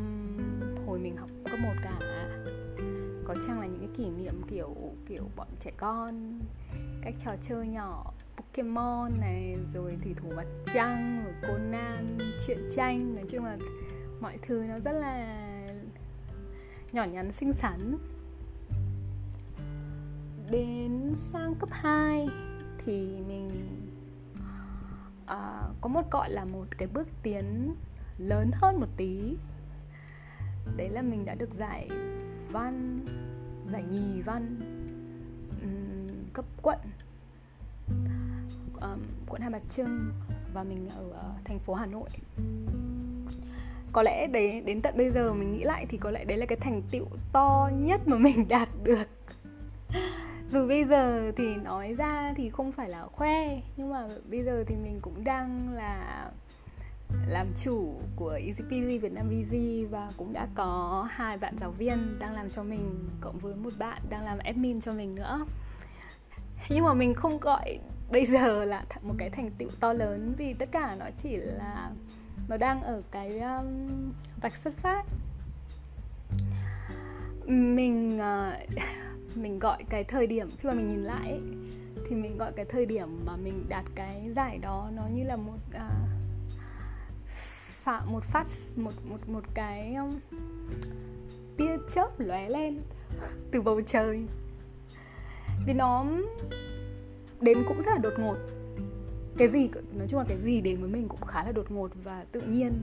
hồi 0.87 0.99
mình 0.99 1.17
học 1.17 1.31
cấp 1.45 1.59
một 1.63 1.75
cả 1.83 1.99
có 3.29 3.35
chăng 3.47 3.61
là 3.61 3.67
những 3.67 3.81
cái 3.81 3.91
kỷ 3.97 4.11
niệm 4.11 4.43
kiểu 4.49 4.75
kiểu 5.07 5.23
bọn 5.37 5.49
trẻ 5.61 5.71
con 5.77 6.41
các 7.03 7.15
trò 7.25 7.31
chơi 7.41 7.67
nhỏ 7.67 8.13
Pokemon 8.37 9.11
này 9.21 9.57
rồi 9.75 9.99
thủy 10.03 10.15
thủ 10.17 10.33
mặt 10.37 10.47
trăng 10.75 11.25
rồi 11.25 11.35
Conan 11.43 12.19
truyện 12.47 12.59
tranh 12.77 13.15
nói 13.15 13.25
chung 13.29 13.45
là 13.45 13.59
mọi 14.21 14.39
thứ 14.43 14.65
nó 14.69 14.79
rất 14.81 14.93
là 14.93 15.48
nhỏ 16.93 17.05
nhắn 17.05 17.33
xinh 17.33 17.53
xắn. 17.53 17.99
Đến 20.51 21.15
sang 21.15 21.55
cấp 21.55 21.69
2 21.73 22.29
thì 22.85 23.21
mình 23.29 23.49
à, 25.27 25.63
có 25.81 25.89
một 25.89 26.11
gọi 26.11 26.31
là 26.31 26.45
một 26.45 26.67
cái 26.79 26.89
bước 26.95 27.09
tiến 27.23 27.75
lớn 28.19 28.51
hơn 28.55 28.81
một 28.81 28.89
tí. 28.97 29.37
Đấy 30.77 30.89
là 30.89 31.03
mình 31.03 31.25
đã 31.25 31.35
được 31.35 31.51
giải 31.51 31.89
văn 32.51 33.05
giải 33.73 33.83
nhì 33.91 34.23
văn 34.23 34.57
um, 35.63 36.33
cấp 36.33 36.45
quận 36.63 36.79
um, 38.81 39.01
quận 39.29 39.41
Hai 39.41 39.51
Bà 39.51 39.59
Trưng 39.69 40.13
và 40.55 40.63
mình 40.63 40.89
ở 40.89 41.07
uh, 41.07 41.45
thành 41.45 41.59
phố 41.59 41.75
Hà 41.75 41.87
Nội 41.87 42.09
có 43.99 44.03
lẽ 44.03 44.27
đấy, 44.27 44.63
đến 44.65 44.83
tận 44.83 44.97
bây 44.97 45.11
giờ 45.11 45.33
mình 45.33 45.53
nghĩ 45.53 45.65
lại 45.65 45.87
thì 45.89 45.99
có 45.99 46.11
lẽ 46.11 46.25
đấy 46.25 46.39
là 46.39 46.47
cái 46.47 46.59
thành 46.61 46.83
tựu 46.91 47.07
to 47.33 47.71
nhất 47.73 48.01
mà 48.07 48.17
mình 48.17 48.45
đạt 48.49 48.69
được. 48.83 49.09
Dù 50.49 50.69
bây 50.69 50.85
giờ 50.85 51.33
thì 51.37 51.45
nói 51.55 51.95
ra 51.95 52.35
thì 52.37 52.51
không 52.51 52.73
phải 52.73 52.89
là 52.89 53.07
khoe, 53.13 53.61
nhưng 53.77 53.91
mà 53.91 54.09
bây 54.31 54.43
giờ 54.43 54.65
thì 54.67 54.77
mình 54.77 54.99
cũng 55.03 55.25
đang 55.25 55.75
là 55.75 56.25
làm 57.29 57.47
chủ 57.65 57.95
của 58.17 58.31
EasyPG 58.31 59.01
Việt 59.01 59.13
Nam 59.13 59.29
VG 59.29 59.57
và 59.91 60.11
cũng 60.17 60.33
đã 60.33 60.47
có 60.55 61.07
hai 61.11 61.39
bạn 61.39 61.55
giáo 61.61 61.71
viên 61.71 62.19
đang 62.19 62.35
làm 62.35 62.51
cho 62.51 62.63
mình, 62.63 63.09
cộng 63.21 63.39
với 63.39 63.55
một 63.55 63.73
bạn 63.79 64.03
đang 64.11 64.25
làm 64.25 64.39
admin 64.39 64.81
cho 64.81 64.93
mình 64.93 65.15
nữa. 65.15 65.47
Nhưng 66.69 66.85
mà 66.85 66.95
mình 66.95 67.15
không 67.15 67.39
gọi 67.41 67.79
bây 68.11 68.27
giờ 68.27 68.65
là 68.65 68.85
một 69.03 69.15
cái 69.19 69.31
thành 69.31 69.51
tựu 69.59 69.69
to 69.81 69.93
lớn 69.93 70.35
vì 70.39 70.55
tất 70.55 70.69
cả 70.73 70.97
nó 70.99 71.07
chỉ 71.23 71.37
là 71.37 71.91
nó 72.49 72.57
đang 72.57 72.83
ở 72.83 73.03
cái 73.11 73.41
um, 73.41 74.13
vạch 74.41 74.57
xuất 74.57 74.75
phát. 74.77 75.05
Mình 77.47 78.21
uh, 78.21 78.79
mình 79.37 79.59
gọi 79.59 79.85
cái 79.89 80.05
thời 80.05 80.27
điểm 80.27 80.49
khi 80.51 80.69
mà 80.69 80.75
mình 80.75 80.89
nhìn 80.89 81.05
lại 81.05 81.31
ấy, 81.31 81.41
thì 82.09 82.17
mình 82.17 82.39
gọi 82.39 82.53
cái 82.53 82.65
thời 82.65 82.87
điểm 82.87 83.25
mà 83.27 83.37
mình 83.37 83.65
đạt 83.69 83.85
cái 83.95 84.31
giải 84.37 84.59
đó 84.59 84.91
nó 84.95 85.03
như 85.15 85.25
là 85.25 85.37
một 85.37 85.59
ờ, 85.73 85.87
uh, 85.87 86.09
phạm 87.83 88.13
một 88.13 88.25
phát 88.25 88.47
một 88.77 88.93
một 89.05 89.29
một 89.29 89.45
cái 89.55 89.95
um, 89.95 90.19
tia 91.57 91.77
chớp 91.89 92.21
lóe 92.21 92.49
lên 92.49 92.81
từ 93.53 93.63
bầu 93.63 93.81
trời. 93.87 94.27
Vì 95.67 95.73
nó 95.73 95.99
um, 95.99 96.27
đến 97.41 97.65
cũng 97.69 97.83
rất 97.83 97.93
là 97.93 97.99
đột 97.99 98.15
ngột 98.19 98.37
cái 99.39 99.49
gì 99.49 99.69
nói 99.99 100.09
chung 100.09 100.19
là 100.19 100.27
cái 100.29 100.39
gì 100.39 100.61
đến 100.61 100.81
với 100.81 100.91
mình 100.91 101.09
cũng 101.09 101.21
khá 101.21 101.45
là 101.45 101.53
đột 101.53 101.71
ngột 101.71 101.91
và 102.05 102.25
tự 102.33 102.41
nhiên 102.41 102.83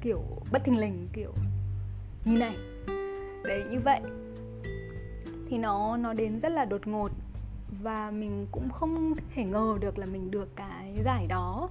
kiểu 0.00 0.22
bất 0.52 0.64
thình 0.64 0.80
lình 0.80 1.08
kiểu 1.12 1.32
như 2.24 2.36
này. 2.38 2.56
Đấy 3.44 3.64
như 3.70 3.80
vậy. 3.84 4.00
Thì 5.48 5.58
nó 5.58 5.96
nó 5.96 6.12
đến 6.12 6.40
rất 6.40 6.52
là 6.52 6.64
đột 6.64 6.86
ngột 6.86 7.10
và 7.82 8.10
mình 8.10 8.46
cũng 8.52 8.70
không 8.70 9.14
thể 9.34 9.44
ngờ 9.44 9.78
được 9.80 9.98
là 9.98 10.06
mình 10.06 10.30
được 10.30 10.56
cái 10.56 10.96
giải 11.04 11.26
đó. 11.26 11.70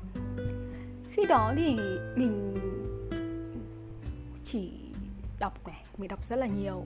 Khi 1.10 1.26
đó 1.26 1.54
thì 1.58 1.78
mình 2.16 2.58
chỉ 4.44 4.72
đọc 5.40 5.68
này 5.68 5.84
mình 5.98 6.08
đọc 6.08 6.30
rất 6.30 6.36
là 6.36 6.48
nhiều. 6.48 6.86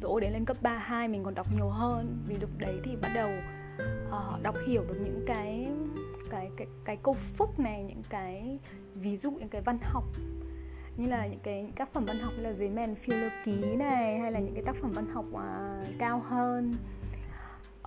Tổ 0.00 0.20
đến 0.20 0.32
lên 0.32 0.44
cấp 0.44 0.56
3, 0.62 0.78
2 0.78 1.08
mình 1.08 1.24
còn 1.24 1.34
đọc 1.34 1.46
nhiều 1.56 1.68
hơn. 1.68 2.18
Vì 2.26 2.34
lúc 2.40 2.50
đấy 2.58 2.80
thì 2.84 2.96
bắt 3.02 3.10
đầu 3.14 3.30
uh, 4.08 4.42
đọc 4.42 4.56
hiểu 4.66 4.84
được 4.88 4.96
những 5.04 5.24
cái 5.26 5.68
cái 6.34 6.50
cái 6.56 6.66
cái 6.84 6.96
câu 7.02 7.14
phúc 7.14 7.58
này 7.58 7.84
những 7.84 8.02
cái 8.08 8.58
ví 8.94 9.16
dụ 9.16 9.30
những 9.30 9.48
cái 9.48 9.62
văn 9.62 9.78
học 9.82 10.04
như 10.96 11.08
là 11.08 11.26
những 11.26 11.40
cái 11.42 11.62
những 11.62 11.72
tác 11.72 11.92
phẩm 11.92 12.04
văn 12.04 12.18
học 12.18 12.32
như 12.36 12.42
là 12.42 12.52
giấy 12.52 12.70
men 12.70 12.94
phiêu 12.94 13.18
lưu 13.18 13.30
ký 13.44 13.76
này 13.76 14.18
hay 14.18 14.32
là 14.32 14.40
những 14.40 14.54
cái 14.54 14.62
tác 14.62 14.76
phẩm 14.76 14.92
văn 14.92 15.06
học 15.10 15.24
à, 15.34 15.82
cao 15.98 16.22
hơn. 16.24 16.74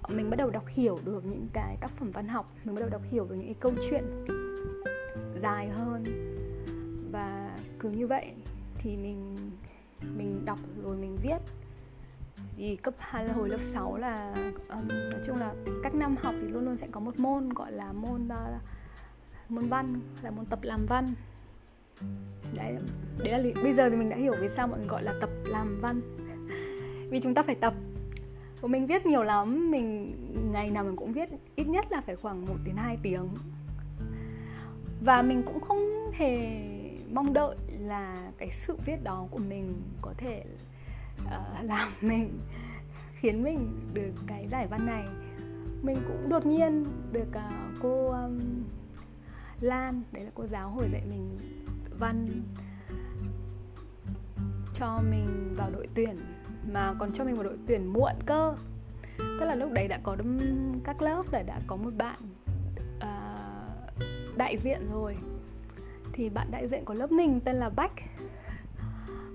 Mình 0.10 0.30
bắt 0.30 0.36
đầu 0.36 0.50
đọc 0.50 0.64
hiểu 0.68 1.00
được 1.06 1.26
những 1.26 1.48
cái 1.54 1.78
tác 1.82 1.92
phẩm 1.92 2.12
văn 2.12 2.28
học 2.28 2.54
mình 2.64 2.76
bắt 2.76 2.82
đầu 2.82 2.90
đọc 2.90 3.02
hiểu 3.12 3.26
được 3.30 3.36
những 3.36 3.46
cái 3.46 3.56
câu 3.60 3.72
chuyện 3.90 4.26
dài 5.42 5.70
hơn. 5.70 6.04
Và 7.12 7.58
cứ 7.80 7.90
như 7.90 8.08
vậy 8.08 8.32
thì 8.80 8.98
mình 8.98 9.36
mình 10.02 10.46
đọc 10.46 10.60
rồi 10.84 10.98
mình 10.98 11.18
viết 11.24 11.38
thì 12.58 12.76
cấp 12.76 12.94
là 13.14 13.34
hồi 13.34 13.50
lớp 13.50 13.60
6 13.62 13.98
là 13.98 14.34
um, 14.70 14.88
nói 14.88 15.22
chung 15.26 15.38
là 15.40 15.54
các 15.84 15.96
năm 15.96 16.16
học 16.24 16.36
thì 16.42 16.48
luôn 16.48 16.66
luôn 16.66 16.78
sẽ 16.78 16.88
có 16.92 17.00
một 17.00 17.20
môn 17.20 17.50
gọi 17.50 17.72
là 17.72 17.92
môn 17.92 18.28
uh, 18.28 18.62
môn 19.50 19.66
văn 19.66 20.00
là 20.22 20.32
môn 20.32 20.46
tập 20.46 20.60
làm 20.62 20.86
văn. 20.86 21.06
Đấy 22.56 22.78
đấy 23.18 23.44
là 23.44 23.62
bây 23.64 23.74
giờ 23.74 23.90
thì 23.90 23.96
mình 23.96 24.10
đã 24.10 24.16
hiểu 24.16 24.34
vì 24.42 24.50
sao 24.50 24.68
mọi 24.68 24.80
người 24.80 24.88
gọi 24.88 25.04
là 25.04 25.14
tập 25.22 25.30
làm 25.46 25.80
văn. 25.82 26.02
Vì 27.10 27.20
chúng 27.20 27.34
ta 27.34 27.42
phải 27.44 27.56
tập. 27.56 27.74
Và 28.62 28.68
mình 28.68 28.88
viết 28.88 29.06
nhiều 29.06 29.24
lắm 29.24 29.72
mình 29.72 30.16
ngày 30.52 30.72
nào 30.72 30.84
mình 30.84 30.96
cũng 30.96 31.14
viết 31.14 31.30
ít 31.56 31.68
nhất 31.68 31.86
là 31.92 32.02
phải 32.02 32.16
khoảng 32.16 32.46
1 32.46 32.54
đến 32.66 32.76
2 32.76 32.98
tiếng. 33.04 33.28
Và 35.02 35.22
mình 35.22 35.44
cũng 35.46 35.60
không 35.60 36.12
hề 36.14 36.62
mong 37.14 37.34
đợi 37.34 37.56
là 37.80 38.32
cái 38.38 38.50
sự 38.52 38.78
viết 38.86 39.04
đó 39.04 39.28
của 39.32 39.40
mình 39.40 39.82
có 40.02 40.14
thể 40.18 40.44
uh, 41.26 41.64
làm 41.64 41.90
mình 42.02 42.40
khiến 43.14 43.44
mình 43.44 43.80
được 43.94 44.12
cái 44.28 44.48
giải 44.48 44.68
văn 44.68 44.86
này. 44.86 45.06
Mình 45.82 45.98
cũng 46.08 46.30
đột 46.30 46.46
nhiên 46.46 46.86
được 47.12 47.28
uh, 47.30 47.80
cô 47.82 48.12
um, 48.12 48.40
Lan 49.62 50.04
đấy 50.12 50.24
là 50.24 50.32
cô 50.36 50.46
giáo 50.46 50.70
hồi 50.70 50.90
dạy 50.92 51.02
mình 51.10 51.38
văn 52.00 52.28
cho 54.74 55.00
mình 55.12 55.56
vào 55.58 55.70
đội 55.72 55.88
tuyển 55.94 56.18
mà 56.72 56.94
còn 57.00 57.14
cho 57.14 57.24
mình 57.24 57.36
vào 57.36 57.44
đội 57.44 57.58
tuyển 57.68 57.94
muộn 57.94 58.14
cơ. 58.26 58.56
Tức 59.18 59.46
là 59.46 59.56
lúc 59.56 59.72
đấy 59.72 59.88
đã 59.88 60.00
có 60.04 60.18
các 60.84 61.02
lớp 61.02 61.24
là 61.32 61.44
đã 61.44 61.60
có 61.68 61.76
một 61.76 61.94
bạn 61.98 62.20
uh, 62.98 64.38
đại 64.38 64.58
diện 64.58 64.92
rồi. 64.92 65.18
Thì 66.14 66.30
bạn 66.30 66.52
đại 66.52 66.68
diện 66.68 66.86
của 66.86 66.94
lớp 66.94 67.12
mình 67.12 67.40
tên 67.46 67.56
là 67.56 67.70
Bách 67.70 67.94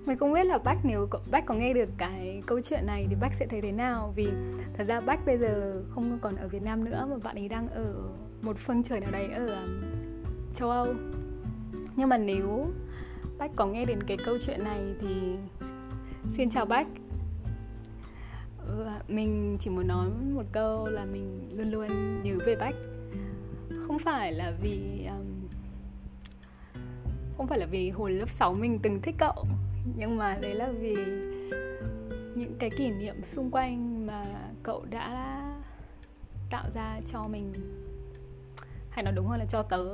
mình 0.05 0.17
không 0.17 0.33
biết 0.33 0.43
là 0.43 0.57
Bách 0.57 0.77
nếu 0.83 1.07
Bách 1.31 1.45
có 1.45 1.53
nghe 1.53 1.73
được 1.73 1.89
cái 1.97 2.43
câu 2.45 2.61
chuyện 2.61 2.85
này 2.85 3.05
thì 3.09 3.15
Bách 3.21 3.33
sẽ 3.33 3.47
thấy 3.47 3.61
thế 3.61 3.71
nào? 3.71 4.13
Vì 4.15 4.27
thật 4.77 4.83
ra 4.83 5.01
Bách 5.01 5.25
bây 5.25 5.37
giờ 5.37 5.83
không 5.89 6.19
còn 6.21 6.35
ở 6.35 6.47
Việt 6.47 6.63
Nam 6.63 6.85
nữa 6.85 7.07
mà 7.09 7.15
bạn 7.23 7.35
ấy 7.35 7.49
đang 7.49 7.67
ở 7.67 7.93
một 8.41 8.57
phương 8.57 8.83
trời 8.83 8.99
nào 8.99 9.11
đấy 9.11 9.27
ở 9.27 9.45
um, 9.45 9.81
châu 10.53 10.69
Âu. 10.69 10.87
Nhưng 11.95 12.09
mà 12.09 12.17
nếu 12.17 12.67
Bách 13.37 13.51
có 13.55 13.65
nghe 13.65 13.85
đến 13.85 14.03
cái 14.03 14.17
câu 14.25 14.37
chuyện 14.45 14.63
này 14.63 14.95
thì 15.01 15.35
xin 16.31 16.49
chào 16.49 16.65
Bách 16.65 16.87
ừ, 18.67 18.87
mình 19.07 19.57
chỉ 19.59 19.69
muốn 19.69 19.87
nói 19.87 20.09
một 20.33 20.45
câu 20.51 20.87
là 20.87 21.05
mình 21.05 21.49
luôn 21.53 21.71
luôn 21.71 22.23
nhớ 22.23 22.35
về 22.45 22.55
Bách 22.55 22.75
không 23.87 23.99
phải 23.99 24.33
là 24.33 24.53
vì 24.61 25.05
um, 25.05 25.25
không 27.37 27.47
phải 27.47 27.59
là 27.59 27.65
vì 27.65 27.89
hồi 27.89 28.11
lớp 28.11 28.29
6 28.29 28.53
mình 28.53 28.79
từng 28.83 29.01
thích 29.01 29.15
cậu 29.17 29.45
nhưng 29.85 30.17
mà 30.17 30.37
đấy 30.41 30.55
là 30.55 30.71
vì 30.79 30.95
những 32.35 32.55
cái 32.59 32.69
kỷ 32.69 32.91
niệm 32.91 33.25
xung 33.25 33.51
quanh 33.51 34.05
mà 34.07 34.23
cậu 34.63 34.85
đã 34.89 35.39
tạo 36.49 36.69
ra 36.73 36.99
cho 37.05 37.23
mình. 37.23 37.53
Hay 38.89 39.03
nói 39.03 39.13
đúng 39.13 39.27
hơn 39.27 39.39
là 39.39 39.45
cho 39.45 39.63
tớ. 39.63 39.93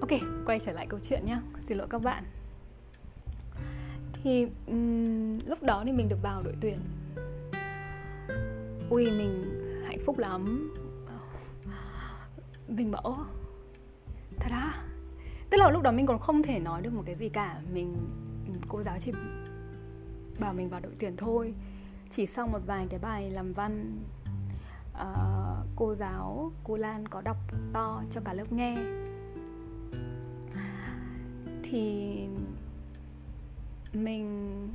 Ok 0.00 0.10
quay 0.46 0.58
trở 0.58 0.72
lại 0.72 0.86
câu 0.86 1.00
chuyện 1.08 1.26
nhé 1.26 1.38
xin 1.60 1.78
lỗi 1.78 1.86
các 1.90 2.02
bạn. 2.02 2.24
Thì 4.12 4.46
um, 4.66 5.38
lúc 5.46 5.62
đó 5.62 5.82
thì 5.86 5.92
mình 5.92 6.08
được 6.08 6.22
vào 6.22 6.42
đội 6.42 6.54
tuyển. 6.60 6.78
Ui 8.90 9.10
mình 9.10 9.60
hạnh 9.86 9.98
phúc 10.06 10.18
lắm. 10.18 10.72
Mình 12.68 12.90
bảo 12.90 13.26
thật 14.38 14.50
á? 14.50 14.84
Tức 15.54 15.60
là 15.60 15.70
lúc 15.70 15.82
đó 15.82 15.92
mình 15.92 16.06
còn 16.06 16.18
không 16.18 16.42
thể 16.42 16.58
nói 16.58 16.82
được 16.82 16.92
một 16.92 17.02
cái 17.06 17.14
gì 17.14 17.28
cả. 17.28 17.60
Mình 17.72 17.96
ừ, 18.46 18.52
cô 18.68 18.82
giáo 18.82 18.96
chỉ 19.00 19.12
bảo 20.38 20.52
mình 20.52 20.68
vào 20.68 20.80
đội 20.80 20.92
tuyển 20.98 21.16
thôi. 21.16 21.54
Chỉ 22.10 22.26
sau 22.26 22.48
một 22.48 22.58
vài 22.66 22.86
cái 22.90 23.00
bài 23.00 23.30
làm 23.30 23.52
văn 23.52 23.98
uh, 24.92 25.66
cô 25.76 25.94
giáo 25.94 26.52
cô 26.64 26.76
Lan 26.76 27.08
có 27.08 27.20
đọc 27.20 27.36
to 27.72 28.02
cho 28.10 28.20
cả 28.24 28.34
lớp 28.34 28.52
nghe. 28.52 28.76
Thì 31.62 32.18
mình 33.92 34.68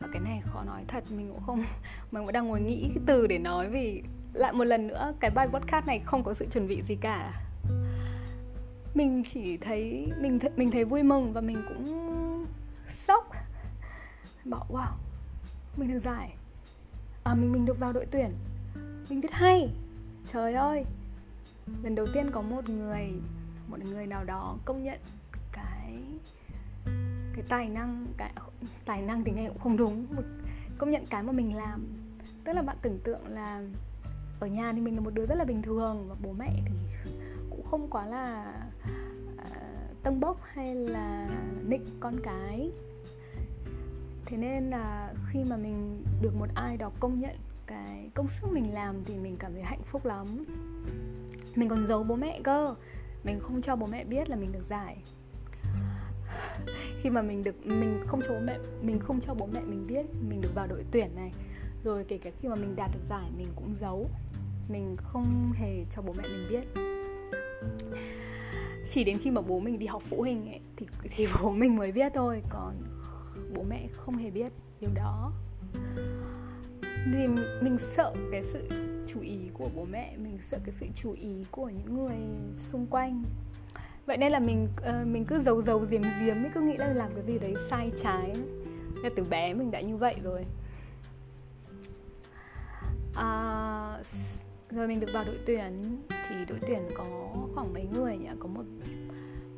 và 0.00 0.08
cái 0.12 0.22
này 0.22 0.40
khó 0.44 0.64
nói 0.64 0.84
thật 0.88 1.04
mình 1.10 1.30
cũng 1.32 1.42
không 1.42 1.64
mình 2.12 2.24
cũng 2.24 2.32
đang 2.32 2.46
ngồi 2.46 2.60
nghĩ 2.60 2.90
cái 2.94 3.02
từ 3.06 3.26
để 3.26 3.38
nói 3.38 3.70
vì 3.70 4.02
lại 4.32 4.52
một 4.52 4.64
lần 4.64 4.86
nữa 4.86 5.14
cái 5.20 5.30
bài 5.30 5.48
podcast 5.48 5.86
này 5.86 6.02
không 6.04 6.24
có 6.24 6.34
sự 6.34 6.46
chuẩn 6.52 6.68
bị 6.68 6.82
gì 6.82 6.96
cả 7.00 7.43
mình 8.94 9.22
chỉ 9.26 9.56
thấy, 9.56 10.12
mình 10.20 10.38
th- 10.38 10.50
mình 10.56 10.70
thấy 10.70 10.84
vui 10.84 11.02
mừng 11.02 11.32
và 11.32 11.40
mình 11.40 11.62
cũng 11.68 12.46
sốc. 12.92 13.30
Bảo, 14.44 14.66
wow, 14.70 14.92
mình 15.76 15.92
được 15.92 15.98
giải. 15.98 16.34
À 17.24 17.34
mình 17.34 17.52
mình 17.52 17.66
được 17.66 17.78
vào 17.78 17.92
đội 17.92 18.06
tuyển. 18.10 18.30
Mình 19.08 19.20
viết 19.20 19.32
hay. 19.32 19.70
Trời 20.26 20.54
ơi! 20.54 20.84
Lần 21.82 21.94
đầu 21.94 22.06
tiên 22.14 22.30
có 22.30 22.42
một 22.42 22.68
người 22.68 23.12
một 23.68 23.78
người 23.84 24.06
nào 24.06 24.24
đó 24.24 24.56
công 24.64 24.82
nhận 24.82 24.98
cái 25.52 25.98
cái 27.34 27.44
tài 27.48 27.68
năng, 27.68 28.06
cái, 28.16 28.32
tài 28.84 29.02
năng 29.02 29.24
thì 29.24 29.32
nghe 29.32 29.48
cũng 29.48 29.58
không 29.58 29.76
đúng, 29.76 30.06
một, 30.16 30.22
công 30.78 30.90
nhận 30.90 31.06
cái 31.06 31.22
mà 31.22 31.32
mình 31.32 31.56
làm. 31.56 31.86
Tức 32.44 32.52
là 32.52 32.62
bạn 32.62 32.76
tưởng 32.82 32.98
tượng 33.04 33.28
là 33.28 33.62
ở 34.40 34.46
nhà 34.46 34.72
thì 34.72 34.80
mình 34.80 34.94
là 34.94 35.00
một 35.00 35.14
đứa 35.14 35.26
rất 35.26 35.34
là 35.34 35.44
bình 35.44 35.62
thường 35.62 36.08
và 36.08 36.14
bố 36.22 36.32
mẹ 36.32 36.50
thì 36.66 36.74
cũng 37.50 37.66
không 37.70 37.90
quá 37.90 38.06
là 38.06 38.54
tâng 40.04 40.20
bốc 40.20 40.40
hay 40.42 40.74
là 40.74 41.28
nịnh 41.68 41.84
con 42.00 42.14
cái? 42.22 42.70
Thế 44.26 44.36
nên 44.36 44.70
là 44.70 45.14
khi 45.30 45.38
mà 45.50 45.56
mình 45.56 46.04
được 46.22 46.36
một 46.38 46.48
ai 46.54 46.76
đó 46.76 46.90
công 47.00 47.20
nhận 47.20 47.36
cái 47.66 48.10
công 48.14 48.28
sức 48.28 48.46
mình 48.52 48.74
làm 48.74 49.04
thì 49.04 49.18
mình 49.18 49.36
cảm 49.36 49.52
thấy 49.52 49.62
hạnh 49.62 49.82
phúc 49.84 50.06
lắm. 50.06 50.26
Mình 51.54 51.68
còn 51.68 51.86
giấu 51.86 52.02
bố 52.02 52.16
mẹ 52.16 52.40
cơ, 52.44 52.74
mình 53.24 53.40
không 53.40 53.62
cho 53.62 53.76
bố 53.76 53.86
mẹ 53.86 54.04
biết 54.04 54.30
là 54.30 54.36
mình 54.36 54.52
được 54.52 54.62
giải. 54.62 54.96
Khi 57.00 57.10
mà 57.10 57.22
mình 57.22 57.42
được, 57.42 57.66
mình 57.66 58.04
không 58.06 58.20
cho 58.28 58.34
bố 58.34 58.40
mẹ, 58.40 58.58
mình 58.82 58.98
không 58.98 59.20
cho 59.20 59.34
bố 59.34 59.48
mẹ 59.54 59.60
mình 59.60 59.86
biết 59.86 60.06
mình 60.28 60.40
được 60.40 60.54
vào 60.54 60.66
đội 60.66 60.84
tuyển 60.90 61.16
này, 61.16 61.32
rồi 61.84 62.04
kể 62.04 62.18
cả 62.18 62.30
khi 62.40 62.48
mà 62.48 62.54
mình 62.54 62.76
đạt 62.76 62.90
được 62.94 63.04
giải 63.08 63.30
mình 63.36 63.48
cũng 63.56 63.74
giấu. 63.80 64.08
Mình 64.68 64.96
không 64.98 65.52
hề 65.54 65.84
cho 65.96 66.02
bố 66.02 66.14
mẹ 66.16 66.22
mình 66.22 66.46
biết 66.50 66.80
chỉ 68.90 69.04
đến 69.04 69.18
khi 69.18 69.30
mà 69.30 69.40
bố 69.40 69.60
mình 69.60 69.78
đi 69.78 69.86
học 69.86 70.02
phụ 70.10 70.16
huynh 70.20 70.48
ấy, 70.48 70.60
thì 70.76 70.86
thì 71.02 71.26
bố 71.42 71.50
mình 71.50 71.76
mới 71.76 71.92
biết 71.92 72.12
thôi 72.14 72.42
còn 72.50 72.74
bố 73.54 73.62
mẹ 73.62 73.88
không 73.92 74.16
hề 74.16 74.30
biết 74.30 74.52
điều 74.80 74.90
đó. 74.94 75.32
Thì 76.82 77.26
mình 77.62 77.78
sợ 77.78 78.14
cái 78.32 78.42
sự 78.44 78.68
chú 79.06 79.20
ý 79.20 79.38
của 79.52 79.68
bố 79.74 79.86
mẹ 79.90 80.16
mình 80.16 80.38
sợ 80.40 80.58
cái 80.64 80.72
sự 80.72 80.86
chú 80.94 81.12
ý 81.12 81.44
của 81.50 81.68
những 81.68 81.94
người 81.94 82.16
xung 82.56 82.86
quanh. 82.86 83.22
Vậy 84.06 84.16
nên 84.16 84.32
là 84.32 84.38
mình 84.38 84.66
uh, 84.80 85.06
mình 85.06 85.24
cứ 85.24 85.38
giấu 85.38 85.62
giấu 85.62 85.84
diếm 85.84 86.02
diếm 86.24 86.36
cứ 86.54 86.60
nghĩ 86.60 86.76
là 86.76 86.92
làm 86.92 87.10
cái 87.14 87.22
gì 87.22 87.38
đấy 87.38 87.54
sai 87.68 87.92
trái. 88.02 88.32
Là 89.02 89.10
từ 89.16 89.24
bé 89.24 89.54
mình 89.54 89.70
đã 89.70 89.80
như 89.80 89.96
vậy 89.96 90.14
rồi. 90.22 90.44
À, 93.14 93.98
rồi 94.70 94.88
mình 94.88 95.00
được 95.00 95.10
vào 95.12 95.24
đội 95.24 95.38
tuyển 95.46 95.82
thì 96.28 96.44
đội 96.44 96.58
tuyển 96.66 96.88
có 96.94 97.04
khoảng 97.54 97.72
mấy 97.72 97.86
người 97.92 98.16
nhỉ? 98.18 98.28
Có 98.38 98.48
một 98.48 98.64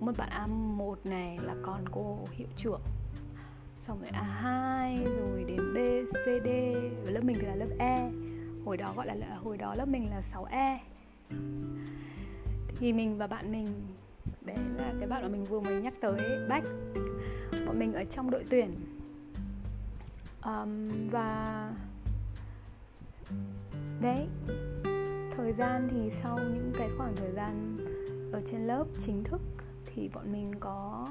một 0.01 0.13
bạn 0.19 0.29
A1 0.31 0.95
này 1.05 1.39
là 1.43 1.55
con 1.63 1.85
cô 1.91 2.19
hiệu 2.31 2.49
trưởng. 2.57 2.81
Xong 3.81 4.01
rồi 4.01 4.11
A2 4.13 4.97
rồi 5.05 5.45
đến 5.45 5.75
B, 5.75 5.77
C, 6.13 6.25
D 6.45 6.49
và 7.05 7.11
lớp 7.11 7.21
mình 7.25 7.37
thì 7.41 7.47
là 7.47 7.55
lớp 7.55 7.69
E. 7.79 8.11
Hồi 8.65 8.77
đó 8.77 8.93
gọi 8.97 9.07
là 9.07 9.37
hồi 9.45 9.59
đó 9.59 9.75
lớp 9.79 9.89
mình 9.89 10.11
là 10.11 10.21
6E 10.21 10.79
thì 12.79 12.93
mình 12.93 13.19
và 13.19 13.27
bạn 13.27 13.53
mình 13.53 13.67
đấy 14.41 14.57
là 14.77 14.93
cái 14.99 15.09
bạn 15.09 15.23
mà 15.23 15.29
mình 15.29 15.45
vừa 15.45 15.61
mới 15.61 15.83
nhắc 15.83 15.95
tới 16.01 16.19
Bách. 16.49 16.65
Bọn 17.67 17.79
mình 17.79 17.93
ở 17.93 18.05
trong 18.05 18.31
đội 18.31 18.45
tuyển. 18.51 18.75
Um, 20.45 20.91
và 21.11 21.73
đấy 24.01 24.29
thời 25.37 25.53
gian 25.53 25.89
thì 25.91 26.11
sau 26.11 26.39
những 26.39 26.73
cái 26.79 26.89
khoảng 26.97 27.17
thời 27.17 27.33
gian 27.33 27.77
ở 28.33 28.43
trên 28.51 28.67
lớp 28.67 28.85
chính 29.07 29.25
thức 29.25 29.41
thì 29.87 30.09
bọn 30.15 30.33
mình 30.33 30.53
có 30.61 31.07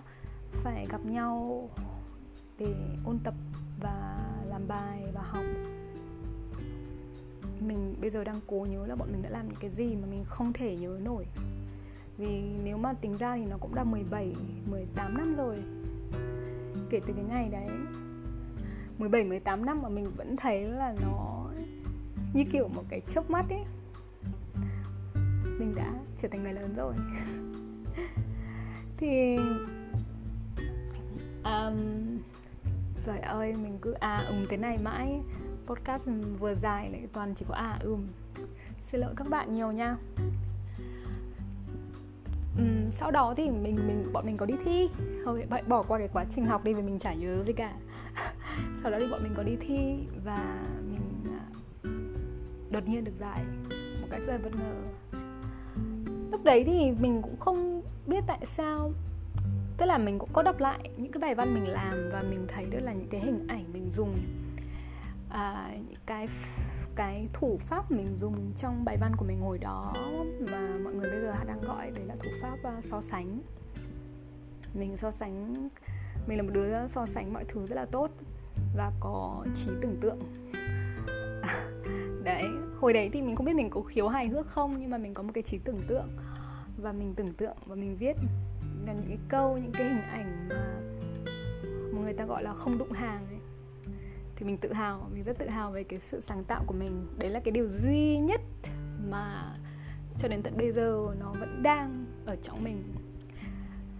phải 0.51 0.85
gặp 0.89 1.05
nhau 1.05 1.69
để 2.57 2.73
ôn 3.05 3.19
tập 3.23 3.33
và 3.81 4.27
làm 4.45 4.67
bài 4.67 5.07
và 5.13 5.21
học. 5.21 5.43
Mình 7.59 7.95
bây 8.01 8.09
giờ 8.09 8.23
đang 8.23 8.39
cố 8.47 8.67
nhớ 8.69 8.85
là 8.87 8.95
bọn 8.95 9.11
mình 9.11 9.21
đã 9.21 9.29
làm 9.29 9.47
những 9.47 9.59
cái 9.59 9.69
gì 9.69 9.95
mà 9.95 10.07
mình 10.11 10.23
không 10.27 10.53
thể 10.53 10.75
nhớ 10.75 10.99
nổi. 11.03 11.25
Vì 12.17 12.41
nếu 12.63 12.77
mà 12.77 12.93
tính 12.93 13.17
ra 13.17 13.35
thì 13.35 13.45
nó 13.45 13.57
cũng 13.57 13.75
đã 13.75 13.83
17, 13.83 14.35
18 14.69 15.17
năm 15.17 15.35
rồi. 15.35 15.63
Kể 16.89 16.99
từ 17.07 17.13
cái 17.13 17.25
ngày 17.29 17.49
đấy 17.49 17.67
17, 18.97 19.23
18 19.23 19.65
năm 19.65 19.81
mà 19.81 19.89
mình 19.89 20.11
vẫn 20.17 20.35
thấy 20.37 20.65
là 20.65 20.95
nó 21.01 21.45
như 22.33 22.43
kiểu 22.51 22.67
một 22.67 22.83
cái 22.89 23.01
chớp 23.07 23.29
mắt 23.29 23.45
ấy. 23.49 23.63
Mình 25.59 25.75
đã 25.75 25.91
trở 26.17 26.27
thành 26.27 26.43
người 26.43 26.53
lớn 26.53 26.73
rồi. 26.77 26.93
Thì 28.97 29.37
um, 31.43 31.77
giời 32.99 33.19
ơi, 33.19 33.53
mình 33.53 33.77
cứ 33.81 33.91
à 33.91 34.17
ừm 34.27 34.45
thế 34.49 34.57
này 34.57 34.77
mãi 34.83 35.21
Podcast 35.67 36.03
vừa 36.39 36.55
dài 36.55 36.89
lại 36.89 37.07
toàn 37.13 37.33
chỉ 37.35 37.45
có 37.49 37.55
à 37.55 37.77
ừm 37.81 38.07
Xin 38.91 39.01
lỗi 39.01 39.13
các 39.17 39.29
bạn 39.29 39.53
nhiều 39.53 39.71
nha. 39.71 39.97
Um, 42.57 42.89
sau 42.91 43.11
đó 43.11 43.33
thì 43.37 43.49
mình 43.49 43.75
mình 43.87 44.09
bọn 44.13 44.25
mình 44.25 44.37
có 44.37 44.45
đi 44.45 44.53
thi. 44.65 44.89
Thôi 45.25 45.45
bạn 45.49 45.69
bỏ 45.69 45.83
qua 45.83 45.99
cái 45.99 46.07
quá 46.13 46.25
trình 46.29 46.45
học 46.45 46.63
đi 46.63 46.73
vì 46.73 46.81
mình 46.81 46.99
chả 46.99 47.13
nhớ 47.13 47.43
gì 47.43 47.53
cả. 47.53 47.73
Sau 48.81 48.91
đó 48.91 48.97
thì 48.99 49.07
bọn 49.11 49.23
mình 49.23 49.33
có 49.37 49.43
đi 49.43 49.55
thi 49.55 49.95
và 50.25 50.65
mình 50.91 51.33
à, 51.39 51.43
đột 52.69 52.87
nhiên 52.87 53.03
được 53.03 53.15
giải 53.19 53.43
một 54.01 54.07
cách 54.11 54.21
rất 54.27 54.33
là 54.33 54.39
bất 54.43 54.55
ngờ 54.55 54.73
đấy 56.45 56.63
thì 56.65 56.91
mình 56.91 57.21
cũng 57.21 57.39
không 57.39 57.81
biết 58.07 58.23
tại 58.27 58.39
sao. 58.45 58.91
Tức 59.77 59.85
là 59.85 59.97
mình 59.97 60.19
cũng 60.19 60.29
có 60.33 60.41
đọc 60.41 60.59
lại 60.59 60.89
những 60.97 61.11
cái 61.11 61.19
bài 61.19 61.35
văn 61.35 61.53
mình 61.53 61.67
làm 61.67 62.09
và 62.13 62.23
mình 62.29 62.45
thấy 62.47 62.65
được 62.65 62.79
là 62.79 62.93
những 62.93 63.09
cái 63.09 63.21
hình 63.21 63.47
ảnh 63.47 63.65
mình 63.73 63.91
dùng 63.91 64.15
à, 65.29 65.71
những 65.89 65.99
cái 66.05 66.27
cái 66.95 67.27
thủ 67.33 67.57
pháp 67.59 67.91
mình 67.91 68.07
dùng 68.17 68.51
trong 68.57 68.85
bài 68.85 68.97
văn 69.01 69.11
của 69.17 69.25
mình 69.25 69.41
hồi 69.41 69.57
đó 69.57 69.93
mà 70.39 70.69
mọi 70.83 70.93
người 70.93 71.11
bây 71.11 71.21
giờ 71.21 71.33
đang 71.47 71.61
gọi 71.61 71.91
đấy 71.91 72.05
là 72.05 72.15
thủ 72.15 72.29
pháp 72.41 72.57
à, 72.63 72.81
so 72.81 73.01
sánh. 73.01 73.39
Mình 74.73 74.97
so 74.97 75.11
sánh 75.11 75.53
mình 76.27 76.37
là 76.37 76.43
một 76.43 76.51
đứa 76.53 76.87
so 76.87 77.05
sánh 77.05 77.33
mọi 77.33 77.45
thứ 77.47 77.65
rất 77.65 77.75
là 77.75 77.85
tốt 77.85 78.09
và 78.77 78.91
có 78.99 79.45
trí 79.55 79.69
tưởng 79.81 79.97
tượng. 80.01 80.19
Đấy 82.23 82.45
hồi 82.79 82.93
đấy 82.93 83.09
thì 83.13 83.21
mình 83.21 83.35
không 83.35 83.45
biết 83.45 83.55
mình 83.55 83.69
có 83.69 83.81
khiếu 83.81 84.07
hài 84.07 84.27
hước 84.27 84.47
không 84.47 84.77
nhưng 84.79 84.89
mà 84.89 84.97
mình 84.97 85.13
có 85.13 85.23
một 85.23 85.31
cái 85.33 85.43
trí 85.43 85.57
tưởng 85.57 85.81
tượng 85.87 86.07
và 86.85 86.91
mình 86.91 87.13
tưởng 87.15 87.33
tượng 87.33 87.57
và 87.65 87.75
mình 87.75 87.97
viết 87.97 88.15
là 88.85 88.93
những 88.93 89.07
cái 89.07 89.17
câu, 89.29 89.57
những 89.57 89.71
cái 89.71 89.89
hình 89.89 90.03
ảnh 90.03 90.49
mà 90.49 90.81
mà 91.93 92.01
người 92.01 92.13
ta 92.13 92.25
gọi 92.25 92.43
là 92.43 92.53
không 92.53 92.77
đụng 92.77 92.91
hàng 92.91 93.27
ấy. 93.27 93.39
Thì 94.35 94.45
mình 94.45 94.57
tự 94.57 94.73
hào, 94.73 95.09
mình 95.13 95.23
rất 95.23 95.37
tự 95.37 95.49
hào 95.49 95.71
về 95.71 95.83
cái 95.83 95.99
sự 95.99 96.19
sáng 96.19 96.43
tạo 96.43 96.63
của 96.67 96.73
mình. 96.73 97.07
Đấy 97.17 97.29
là 97.29 97.39
cái 97.39 97.51
điều 97.51 97.69
duy 97.69 98.17
nhất 98.17 98.41
mà 99.09 99.53
cho 100.17 100.27
đến 100.27 100.41
tận 100.43 100.57
bây 100.57 100.71
giờ 100.71 101.15
nó 101.19 101.33
vẫn 101.39 101.63
đang 101.63 102.05
ở 102.25 102.35
trong 102.35 102.63
mình. 102.63 102.83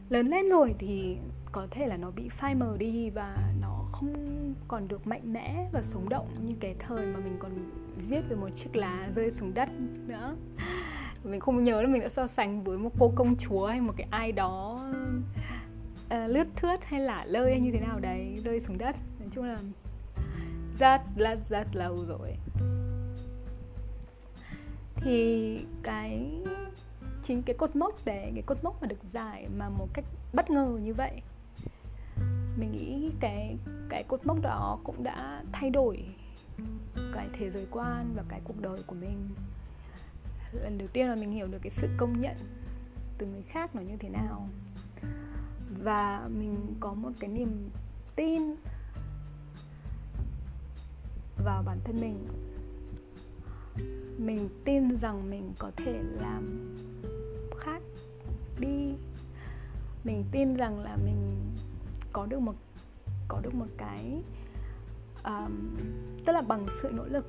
Lớn 0.10 0.28
lên 0.28 0.50
rồi 0.50 0.76
thì 0.80 1.18
có 1.52 1.68
thể 1.72 1.88
là 1.88 1.98
nó 1.98 2.12
bị 2.12 2.30
phai 2.30 2.56
mờ 2.56 2.76
đi 2.80 3.10
và 3.10 3.38
nó 3.62 3.86
không 3.92 4.14
còn 4.68 4.88
được 4.88 5.08
mạnh 5.08 5.34
mẽ 5.34 5.70
và 5.74 5.82
sống 5.82 6.10
động 6.10 6.28
như 6.46 6.56
cái 6.60 6.76
thời 6.80 7.06
mà 7.06 7.20
mình 7.20 7.36
còn 7.40 7.52
viết 8.10 8.22
về 8.30 8.36
một 8.36 8.50
chiếc 8.56 8.76
lá 8.76 9.10
rơi 9.16 9.32
xuống 9.32 9.54
đất 9.54 9.70
nữa 10.08 10.36
mình 11.26 11.40
không 11.40 11.64
nhớ 11.64 11.82
là 11.82 11.88
mình 11.88 12.02
đã 12.02 12.10
so 12.10 12.28
sánh 12.28 12.64
với 12.64 12.78
một 12.78 12.92
cô 13.00 13.12
công 13.16 13.36
chúa 13.36 13.68
hay 13.68 13.82
một 13.82 13.94
cái 13.98 14.08
ai 14.12 14.32
đó 14.32 14.80
uh, 16.06 16.30
lướt 16.30 16.48
thướt 16.56 16.86
hay 16.86 17.00
lả 17.00 17.26
lơi 17.26 17.52
hay 17.52 17.60
như 17.60 17.72
thế 17.72 17.80
nào 17.80 18.00
đấy 18.00 18.38
rơi 18.44 18.60
xuống 18.60 18.78
đất. 18.78 18.96
Nói 19.20 19.30
chung 19.32 19.46
là 19.46 19.58
rất 20.80 21.02
rất 21.18 21.40
rất 21.50 21.68
lâu 21.76 22.06
rồi 22.08 22.38
thì 24.96 25.60
cái 25.84 26.42
chính 27.24 27.42
cái 27.42 27.56
cột 27.60 27.76
mốc 27.76 28.06
đấy 28.06 28.32
cái 28.34 28.44
cột 28.46 28.64
mốc 28.64 28.82
mà 28.82 28.88
được 28.88 29.04
giải 29.04 29.48
mà 29.58 29.70
một 29.70 29.88
cách 29.94 30.06
bất 30.34 30.50
ngờ 30.50 30.80
như 30.84 30.94
vậy 30.94 31.22
mình 32.58 32.72
nghĩ 32.72 33.12
cái 33.20 33.58
cái 33.90 34.04
cột 34.04 34.26
mốc 34.26 34.42
đó 34.42 34.80
cũng 34.84 35.04
đã 35.04 35.44
thay 35.52 35.70
đổi 35.70 36.06
cái 37.14 37.28
thế 37.34 37.50
giới 37.50 37.66
quan 37.72 38.14
và 38.16 38.24
cái 38.30 38.42
cuộc 38.44 38.62
đời 38.62 38.80
của 38.88 38.96
mình 38.96 39.30
lần 40.64 40.78
đầu 40.78 40.88
tiên 40.94 41.08
là 41.08 41.16
mình 41.16 41.32
hiểu 41.32 41.48
được 41.48 41.60
cái 41.62 41.72
sự 41.72 41.90
công 41.98 42.22
nhận 42.22 42.36
từ 43.18 43.26
người 43.26 43.42
khác 43.42 43.76
nó 43.76 43.82
như 43.82 43.98
thế 44.00 44.10
nào. 44.10 44.50
Và 45.84 46.30
mình 46.40 46.76
có 46.80 46.94
một 46.94 47.12
cái 47.20 47.30
niềm 47.30 47.70
tin 48.16 48.42
vào 51.44 51.64
bản 51.66 51.80
thân 51.84 52.02
mình. 52.02 52.28
Mình 54.18 54.50
tin 54.66 54.98
rằng 54.98 55.30
mình 55.30 55.54
có 55.60 55.72
thể 55.76 56.04
làm 56.22 56.76
khác 57.58 57.82
đi. 58.60 58.94
Mình 60.04 60.24
tin 60.32 60.56
rằng 60.56 60.80
là 60.80 60.98
mình 61.06 61.36
có 62.14 62.26
được 62.26 62.40
một, 62.40 62.56
có 63.28 63.40
được 63.44 63.56
một 63.56 63.68
cái 63.78 64.22
um, 65.26 65.76
tức 66.26 66.34
là 66.34 66.42
bằng 66.42 66.66
sự 66.82 66.90
nỗ 66.94 67.06
lực 67.06 67.26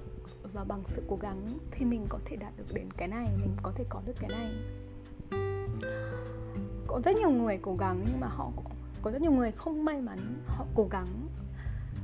và 0.52 0.64
bằng 0.64 0.82
sự 0.84 1.02
cố 1.08 1.16
gắng 1.16 1.48
thì 1.70 1.84
mình 1.84 2.06
có 2.08 2.18
thể 2.24 2.36
đạt 2.36 2.52
được 2.56 2.74
đến 2.74 2.88
cái 2.96 3.08
này 3.08 3.28
mình 3.40 3.56
có 3.62 3.72
thể 3.74 3.84
có 3.88 4.02
được 4.06 4.12
cái 4.20 4.30
này. 4.30 4.54
Có 6.86 7.00
rất 7.04 7.16
nhiều 7.16 7.30
người 7.30 7.58
cố 7.62 7.76
gắng 7.76 8.04
nhưng 8.06 8.20
mà 8.20 8.26
họ 8.26 8.50
có 9.02 9.10
rất 9.10 9.22
nhiều 9.22 9.32
người 9.32 9.52
không 9.52 9.84
may 9.84 10.00
mắn 10.00 10.18
họ 10.46 10.66
cố 10.74 10.88
gắng 10.90 11.28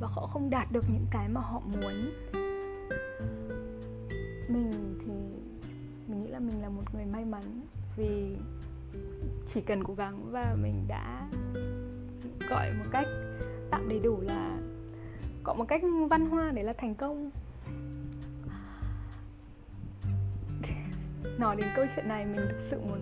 và 0.00 0.08
họ 0.10 0.26
không 0.26 0.50
đạt 0.50 0.72
được 0.72 0.84
những 0.92 1.06
cái 1.10 1.28
mà 1.28 1.40
họ 1.40 1.60
muốn. 1.60 2.12
Mình 4.48 4.98
thì 5.00 5.12
mình 6.06 6.22
nghĩ 6.22 6.28
là 6.28 6.38
mình 6.38 6.62
là 6.62 6.68
một 6.68 6.94
người 6.94 7.04
may 7.04 7.24
mắn 7.24 7.42
vì 7.96 8.36
chỉ 9.46 9.60
cần 9.60 9.84
cố 9.84 9.94
gắng 9.94 10.30
và 10.30 10.56
mình 10.62 10.84
đã 10.88 11.28
gọi 12.50 12.72
một 12.72 12.84
cách 12.90 13.06
tạm 13.70 13.88
đầy 13.88 13.98
đủ 13.98 14.20
là 14.20 14.58
có 15.44 15.54
một 15.54 15.64
cách 15.68 15.82
văn 16.10 16.26
hoa 16.26 16.50
để 16.50 16.62
là 16.62 16.72
thành 16.72 16.94
công. 16.94 17.30
Nói 21.38 21.56
đến 21.56 21.66
câu 21.76 21.84
chuyện 21.94 22.08
này 22.08 22.26
mình 22.26 22.40
thực 22.50 22.60
sự 22.70 22.80
muốn 22.80 23.00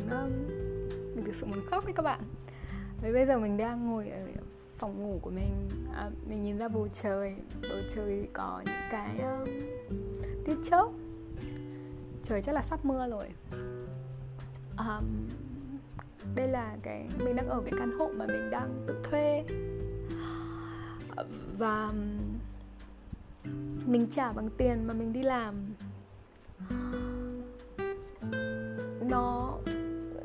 mình 1.17 1.25
thực 1.25 1.35
sự 1.35 1.47
muốn 1.47 1.67
khóc 1.67 1.85
đấy 1.85 1.93
các 1.97 2.03
bạn. 2.03 2.21
Vậy 3.03 3.13
bây 3.13 3.27
giờ 3.27 3.39
mình 3.39 3.57
đang 3.57 3.91
ngồi 3.91 4.09
ở 4.09 4.27
phòng 4.79 5.03
ngủ 5.03 5.19
của 5.23 5.31
mình 5.31 5.69
à, 5.95 6.11
mình 6.29 6.43
nhìn 6.43 6.59
ra 6.59 6.69
bầu 6.69 6.89
trời 7.03 7.35
bầu 7.63 7.79
trời 7.95 8.29
có 8.33 8.63
những 8.67 8.75
cái 8.91 9.21
uh, 9.43 9.49
tiết 10.47 10.57
chớp. 10.71 10.89
Trời 12.23 12.43
chắc 12.43 12.55
là 12.55 12.63
sắp 12.63 12.85
mưa 12.85 13.09
rồi. 13.11 13.27
Um, 14.79 15.05
đây 16.35 16.49
là 16.49 16.77
cái 16.83 17.09
mình 17.19 17.37
đang 17.37 17.49
ở 17.49 17.63
cái 17.65 17.73
căn 17.79 17.99
hộ 17.99 18.11
mà 18.17 18.27
mình 18.27 18.51
đang 18.51 18.85
tự 18.87 19.03
thuê. 19.05 19.45
Và 21.59 21.91
mình 23.91 24.07
trả 24.11 24.33
bằng 24.33 24.49
tiền 24.57 24.87
mà 24.87 24.95
mình 24.95 25.13
đi 25.13 25.23
làm. 25.23 25.55
Nó 29.01 29.59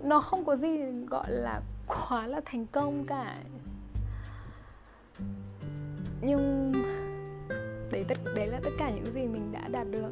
nó 0.04 0.20
không 0.20 0.46
có 0.46 0.56
gì 0.56 0.78
gọi 1.10 1.32
là 1.32 1.62
quá 1.88 2.28
là 2.28 2.42
thành 2.46 2.66
công 2.66 3.06
cả. 3.08 3.38
Nhưng 6.22 6.72
đấy 7.92 8.06
tất 8.08 8.18
đấy 8.36 8.48
là 8.48 8.60
tất 8.64 8.72
cả 8.78 8.92
những 8.96 9.06
gì 9.06 9.22
mình 9.22 9.52
đã 9.52 9.68
đạt 9.68 9.88
được 9.92 10.12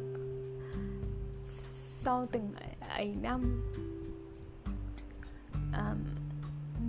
sau 1.42 2.26
từng 2.32 2.52
ấy 2.88 3.16
năm. 3.22 3.62
À, 5.72 5.94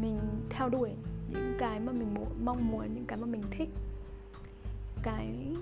mình 0.01 0.19
theo 0.49 0.69
đuổi 0.69 0.89
những 1.30 1.56
cái 1.60 1.80
mà 1.80 1.91
mình 1.91 2.13
mong 2.43 2.71
muốn 2.71 2.95
những 2.95 3.06
cái 3.06 3.17
mà 3.17 3.25
mình 3.25 3.43
thích. 3.51 3.69
Cái 5.04 5.56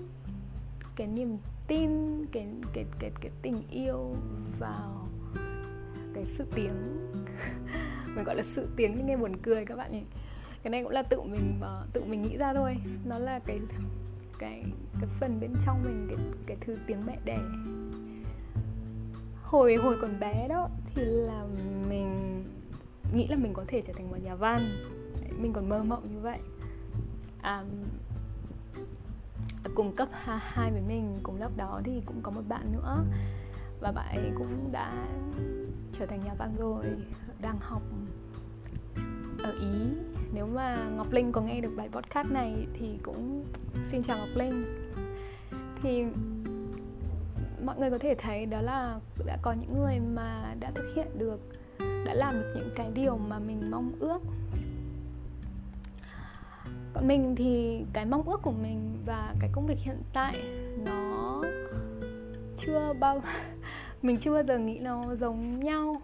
cái 0.96 1.06
niềm 1.06 1.38
tin 1.68 1.90
cái 2.32 2.46
cái 2.72 2.84
cái 2.98 3.10
cái 3.20 3.30
tình 3.42 3.62
yêu 3.70 4.16
vào 4.58 5.08
cái 6.14 6.24
sự 6.24 6.46
tiếng. 6.54 7.08
Mình 8.14 8.24
gọi 8.24 8.36
là 8.36 8.42
sự 8.42 8.68
tiếng 8.76 8.94
nhưng 8.96 9.06
nghe 9.06 9.16
buồn 9.16 9.36
cười 9.42 9.64
các 9.64 9.76
bạn 9.76 9.92
nhỉ. 9.92 10.02
Cái 10.62 10.70
này 10.70 10.82
cũng 10.82 10.92
là 10.92 11.02
tự 11.02 11.20
mình 11.20 11.58
ờ, 11.60 11.86
tự 11.92 12.04
mình 12.04 12.22
nghĩ 12.22 12.36
ra 12.36 12.54
thôi. 12.54 12.76
Nó 13.04 13.18
là 13.18 13.38
cái 13.38 13.60
cái 14.38 14.64
cái 15.00 15.08
phần 15.20 15.40
bên 15.40 15.54
trong 15.66 15.82
mình 15.84 16.06
cái 16.08 16.18
cái 16.46 16.56
thứ 16.60 16.76
tiếng 16.86 17.06
mẹ 17.06 17.18
đẻ. 17.24 17.38
Hồi 19.42 19.74
hồi 19.74 19.96
còn 20.00 20.20
bé 20.20 20.48
đó 20.48 20.68
thì 20.94 21.02
là 21.04 21.44
mình 21.88 22.44
nghĩ 23.14 23.26
là 23.26 23.36
mình 23.36 23.52
có 23.54 23.64
thể 23.68 23.82
trở 23.86 23.92
thành 23.92 24.10
một 24.10 24.16
nhà 24.22 24.34
văn. 24.34 24.86
Mình 25.38 25.52
còn 25.52 25.68
mơ 25.68 25.82
mộng 25.82 26.12
như 26.12 26.20
vậy. 26.20 26.38
À, 27.42 27.64
cùng 29.74 29.96
cấp 29.96 30.08
2 30.12 30.70
với 30.70 30.82
mình, 30.88 31.18
cùng 31.22 31.40
lớp 31.40 31.50
đó 31.56 31.80
thì 31.84 32.02
cũng 32.06 32.20
có 32.22 32.30
một 32.30 32.42
bạn 32.48 32.72
nữa. 32.72 33.04
Và 33.80 33.92
bạn 33.92 34.16
ấy 34.16 34.30
cũng 34.34 34.72
đã 34.72 35.06
trở 35.92 36.06
thành 36.06 36.24
nhà 36.24 36.34
văn 36.38 36.54
rồi, 36.58 36.84
đang 37.42 37.58
học 37.60 37.82
ở 39.42 39.52
ý. 39.60 39.98
Nếu 40.32 40.46
mà 40.46 40.88
ngọc 40.96 41.12
linh 41.12 41.32
có 41.32 41.40
nghe 41.40 41.60
được 41.60 41.72
bài 41.76 41.88
podcast 41.92 42.28
này 42.30 42.66
thì 42.78 42.98
cũng 43.02 43.44
xin 43.82 44.02
chào 44.02 44.18
ngọc 44.18 44.28
linh. 44.34 44.64
Thì 45.82 46.04
mọi 47.64 47.78
người 47.78 47.90
có 47.90 47.98
thể 47.98 48.14
thấy 48.18 48.46
đó 48.46 48.60
là 48.60 49.00
đã 49.26 49.38
có 49.42 49.52
những 49.52 49.78
người 49.78 49.98
mà 50.14 50.54
đã 50.60 50.70
thực 50.74 50.94
hiện 50.96 51.08
được, 51.18 51.40
đã 51.78 52.14
làm 52.14 52.34
được 52.34 52.52
những 52.56 52.70
cái 52.74 52.90
điều 52.94 53.16
mà 53.16 53.38
mình 53.38 53.70
mong 53.70 53.92
ước 54.00 54.18
còn 56.94 57.08
mình 57.08 57.34
thì 57.36 57.84
cái 57.92 58.04
mong 58.04 58.28
ước 58.28 58.42
của 58.42 58.52
mình 58.52 58.98
và 59.06 59.34
cái 59.40 59.50
công 59.52 59.66
việc 59.66 59.78
hiện 59.78 60.02
tại 60.12 60.42
nó 60.84 61.42
chưa 62.56 62.92
bao 63.00 63.20
mình 64.02 64.16
chưa 64.16 64.32
bao 64.32 64.42
giờ 64.42 64.58
nghĩ 64.58 64.78
nó 64.78 65.14
giống 65.14 65.60
nhau. 65.60 66.02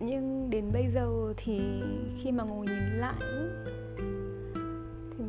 Nhưng 0.00 0.50
đến 0.50 0.70
bây 0.72 0.88
giờ 0.88 1.34
thì 1.36 1.60
khi 2.22 2.32
mà 2.32 2.44
ngồi 2.44 2.66
nhìn 2.66 2.98
lại 2.98 3.20
thì 5.18 5.24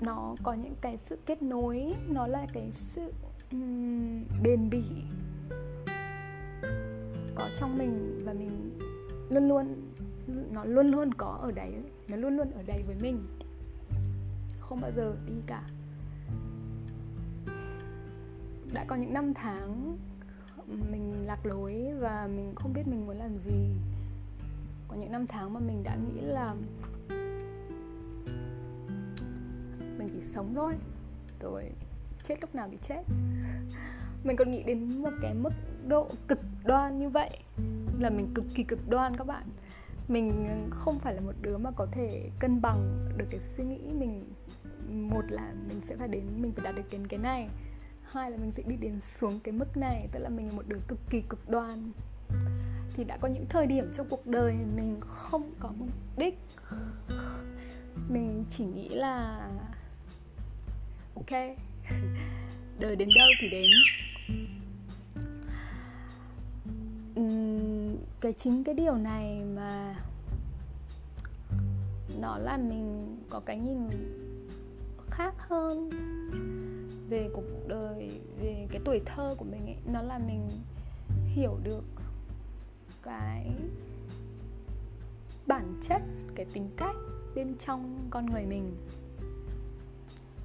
nó 0.00 0.34
có 0.42 0.52
những 0.52 0.74
cái 0.80 0.96
sự 0.96 1.18
kết 1.26 1.42
nối 1.42 1.94
nó 2.08 2.26
là 2.26 2.46
cái 2.52 2.68
sự 2.72 3.12
um, 3.52 4.24
bền 4.42 4.70
bỉ 4.70 4.82
có 7.34 7.48
trong 7.54 7.78
mình 7.78 8.18
và 8.24 8.32
mình 8.32 8.78
luôn 9.30 9.48
luôn 9.48 9.87
nó 10.28 10.64
luôn 10.64 10.86
luôn 10.86 11.14
có 11.14 11.38
ở 11.42 11.52
đấy, 11.52 11.70
nó 12.08 12.16
luôn 12.16 12.36
luôn 12.36 12.50
ở 12.50 12.62
đây 12.66 12.82
với 12.86 12.96
mình. 13.00 13.26
Không 14.60 14.80
bao 14.80 14.90
giờ 14.96 15.14
đi 15.26 15.32
cả. 15.46 15.62
Đã 18.72 18.84
có 18.88 18.96
những 18.96 19.12
năm 19.12 19.34
tháng 19.34 19.96
mình 20.90 21.26
lạc 21.26 21.46
lối 21.46 21.92
và 21.98 22.28
mình 22.36 22.52
không 22.56 22.72
biết 22.72 22.82
mình 22.86 23.06
muốn 23.06 23.16
làm 23.16 23.38
gì. 23.38 23.68
Có 24.88 24.96
những 24.96 25.12
năm 25.12 25.26
tháng 25.26 25.52
mà 25.54 25.60
mình 25.60 25.82
đã 25.82 25.96
nghĩ 25.96 26.20
là 26.20 26.54
mình 29.98 30.08
chỉ 30.08 30.22
sống 30.22 30.52
thôi. 30.54 30.74
Rồi, 31.40 31.64
chết 32.22 32.40
lúc 32.40 32.54
nào 32.54 32.68
thì 32.70 32.78
chết. 32.82 33.02
Mình 34.24 34.36
còn 34.36 34.50
nghĩ 34.50 34.62
đến 34.62 35.02
một 35.02 35.10
cái 35.22 35.34
mức 35.34 35.52
độ 35.88 36.08
cực 36.28 36.38
đoan 36.64 36.98
như 36.98 37.08
vậy, 37.08 37.30
là 37.98 38.10
mình 38.10 38.28
cực 38.34 38.44
kỳ 38.54 38.62
cực 38.62 38.88
đoan 38.88 39.16
các 39.16 39.26
bạn 39.26 39.44
mình 40.08 40.48
không 40.70 40.98
phải 40.98 41.14
là 41.14 41.20
một 41.20 41.32
đứa 41.42 41.56
mà 41.56 41.70
có 41.76 41.86
thể 41.92 42.30
cân 42.38 42.60
bằng 42.60 43.02
được 43.16 43.26
cái 43.30 43.40
suy 43.40 43.64
nghĩ 43.64 43.78
mình, 43.92 44.24
một 44.88 45.24
là 45.28 45.52
mình 45.68 45.80
sẽ 45.82 45.96
phải 45.96 46.08
đến, 46.08 46.24
mình 46.42 46.52
phải 46.52 46.64
đạt 46.64 46.74
được 46.74 46.82
đến 46.90 47.06
cái 47.06 47.18
này, 47.18 47.48
hai 48.02 48.30
là 48.30 48.36
mình 48.36 48.52
sẽ 48.52 48.62
đi 48.66 48.76
đến 48.76 49.00
xuống 49.00 49.40
cái 49.44 49.52
mức 49.52 49.76
này, 49.76 50.08
tức 50.12 50.20
là 50.20 50.28
mình 50.28 50.46
là 50.46 50.52
một 50.52 50.62
đứa 50.68 50.78
cực 50.88 50.98
kỳ 51.10 51.22
cực 51.28 51.50
đoan. 51.50 51.92
Thì 52.94 53.04
đã 53.04 53.16
có 53.16 53.28
những 53.28 53.46
thời 53.48 53.66
điểm 53.66 53.92
trong 53.92 54.06
cuộc 54.10 54.26
đời 54.26 54.54
mình 54.76 55.00
không 55.00 55.50
có 55.60 55.72
mục 55.78 55.88
đích. 56.16 56.38
Mình 58.08 58.44
chỉ 58.50 58.64
nghĩ 58.64 58.88
là, 58.88 59.48
ok, 61.14 61.30
đời 62.78 62.96
đến 62.96 63.08
đâu 63.18 63.28
thì 63.40 63.48
đến 63.48 63.70
cái 68.20 68.32
chính 68.32 68.64
cái 68.64 68.74
điều 68.74 68.94
này 68.94 69.44
mà 69.56 69.96
nó 72.20 72.38
làm 72.38 72.68
mình 72.68 73.16
có 73.30 73.40
cái 73.40 73.58
nhìn 73.58 73.88
khác 75.10 75.34
hơn 75.38 75.90
về 77.08 77.30
cuộc 77.34 77.68
đời 77.68 78.20
về 78.40 78.66
cái 78.70 78.80
tuổi 78.84 79.00
thơ 79.06 79.34
của 79.38 79.44
mình 79.44 79.66
ấy. 79.66 79.76
Nó 79.92 80.02
làm 80.02 80.26
mình 80.26 80.48
hiểu 81.34 81.56
được 81.64 81.84
cái 83.02 83.50
bản 85.46 85.80
chất 85.82 86.02
cái 86.34 86.46
tính 86.52 86.70
cách 86.76 86.96
bên 87.34 87.54
trong 87.58 87.98
con 88.10 88.26
người 88.26 88.46
mình. 88.46 88.76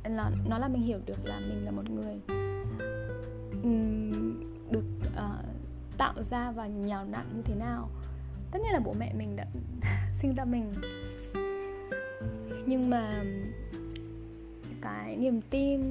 Là 0.03 0.31
nó 0.47 0.57
là 0.57 0.67
mình 0.67 0.81
hiểu 0.81 0.99
được 1.05 1.25
là 1.25 1.39
mình 1.39 1.65
là 1.65 1.71
một 1.71 1.89
người 1.89 2.19
được 4.69 4.85
uh, 5.07 5.52
tạo 5.97 6.23
ra 6.23 6.51
và 6.51 6.67
nhào 6.67 7.05
nặn 7.05 7.25
như 7.35 7.41
thế 7.45 7.55
nào. 7.55 7.89
Tất 8.51 8.59
nhiên 8.63 8.73
là 8.73 8.79
bố 8.79 8.93
mẹ 8.99 9.13
mình 9.13 9.35
đã 9.35 9.45
sinh 10.11 10.33
ra 10.35 10.45
mình. 10.45 10.73
Nhưng 12.65 12.89
mà 12.89 13.23
cái 14.81 15.17
niềm 15.17 15.41
tin, 15.41 15.81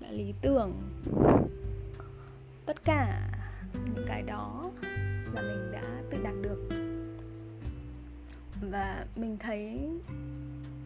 cái 0.00 0.12
lý 0.12 0.34
tưởng, 0.42 0.72
tất 2.66 2.84
cả 2.84 3.30
những 3.74 4.04
cái 4.08 4.22
đó 4.22 4.70
là 5.32 5.42
mình 5.42 5.72
đã 5.72 5.82
tự 6.10 6.18
đạt 6.22 6.34
được. 6.42 6.68
Và 8.70 9.06
mình 9.16 9.36
thấy 9.40 9.90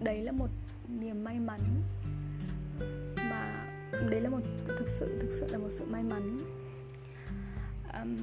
đấy 0.01 0.23
là 0.23 0.33
một 0.33 0.49
niềm 0.89 1.25
may 1.25 1.39
mắn. 1.39 1.61
Mà 3.17 3.67
đấy 4.11 4.21
là 4.21 4.31
một, 4.31 4.41
thực 4.67 4.89
sự 4.89 5.19
thực 5.21 5.33
sự 5.33 5.47
là 5.51 5.59
một 5.59 5.71
sự 5.71 5.85
may 5.91 6.03
mắn 6.03 6.39
um, 7.92 8.16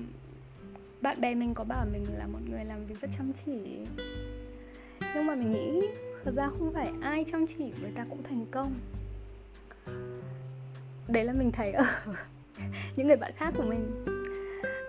bạn 1.01 1.21
bè 1.21 1.35
mình 1.35 1.53
có 1.53 1.63
bảo 1.63 1.85
mình 1.93 2.05
là 2.17 2.27
một 2.27 2.39
người 2.49 2.65
làm 2.65 2.85
việc 2.85 3.01
rất 3.01 3.09
chăm 3.17 3.33
chỉ. 3.33 3.79
Nhưng 5.15 5.27
mà 5.27 5.35
mình 5.35 5.51
nghĩ 5.51 5.87
thật 6.23 6.31
ra 6.31 6.49
không 6.49 6.73
phải 6.73 6.89
ai 7.01 7.25
chăm 7.31 7.45
chỉ 7.47 7.73
người 7.81 7.91
ta 7.95 8.05
cũng 8.09 8.23
thành 8.23 8.45
công. 8.51 8.73
Đấy 11.07 11.25
là 11.25 11.33
mình 11.33 11.51
thấy 11.51 11.71
ở 11.71 11.83
những 12.95 13.07
người 13.07 13.17
bạn 13.17 13.31
khác 13.35 13.53
của 13.57 13.63
mình. 13.63 14.05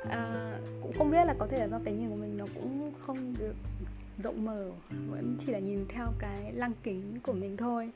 À, 0.09 0.53
cũng 0.83 0.93
không 0.99 1.11
biết 1.11 1.25
là 1.25 1.35
có 1.39 1.47
thể 1.47 1.59
là 1.59 1.69
do 1.69 1.81
cái 1.85 1.95
nhìn 1.95 2.09
của 2.09 2.17
mình 2.17 2.37
nó 2.37 2.47
cũng 2.55 2.93
không 3.07 3.35
được 3.39 3.55
rộng 4.19 4.45
mở 4.45 4.71
vẫn 5.11 5.37
chỉ 5.39 5.53
là 5.53 5.59
nhìn 5.59 5.87
theo 5.89 6.07
cái 6.19 6.53
lăng 6.53 6.73
kính 6.83 7.19
của 7.23 7.33
mình 7.33 7.57
thôi. 7.57 7.91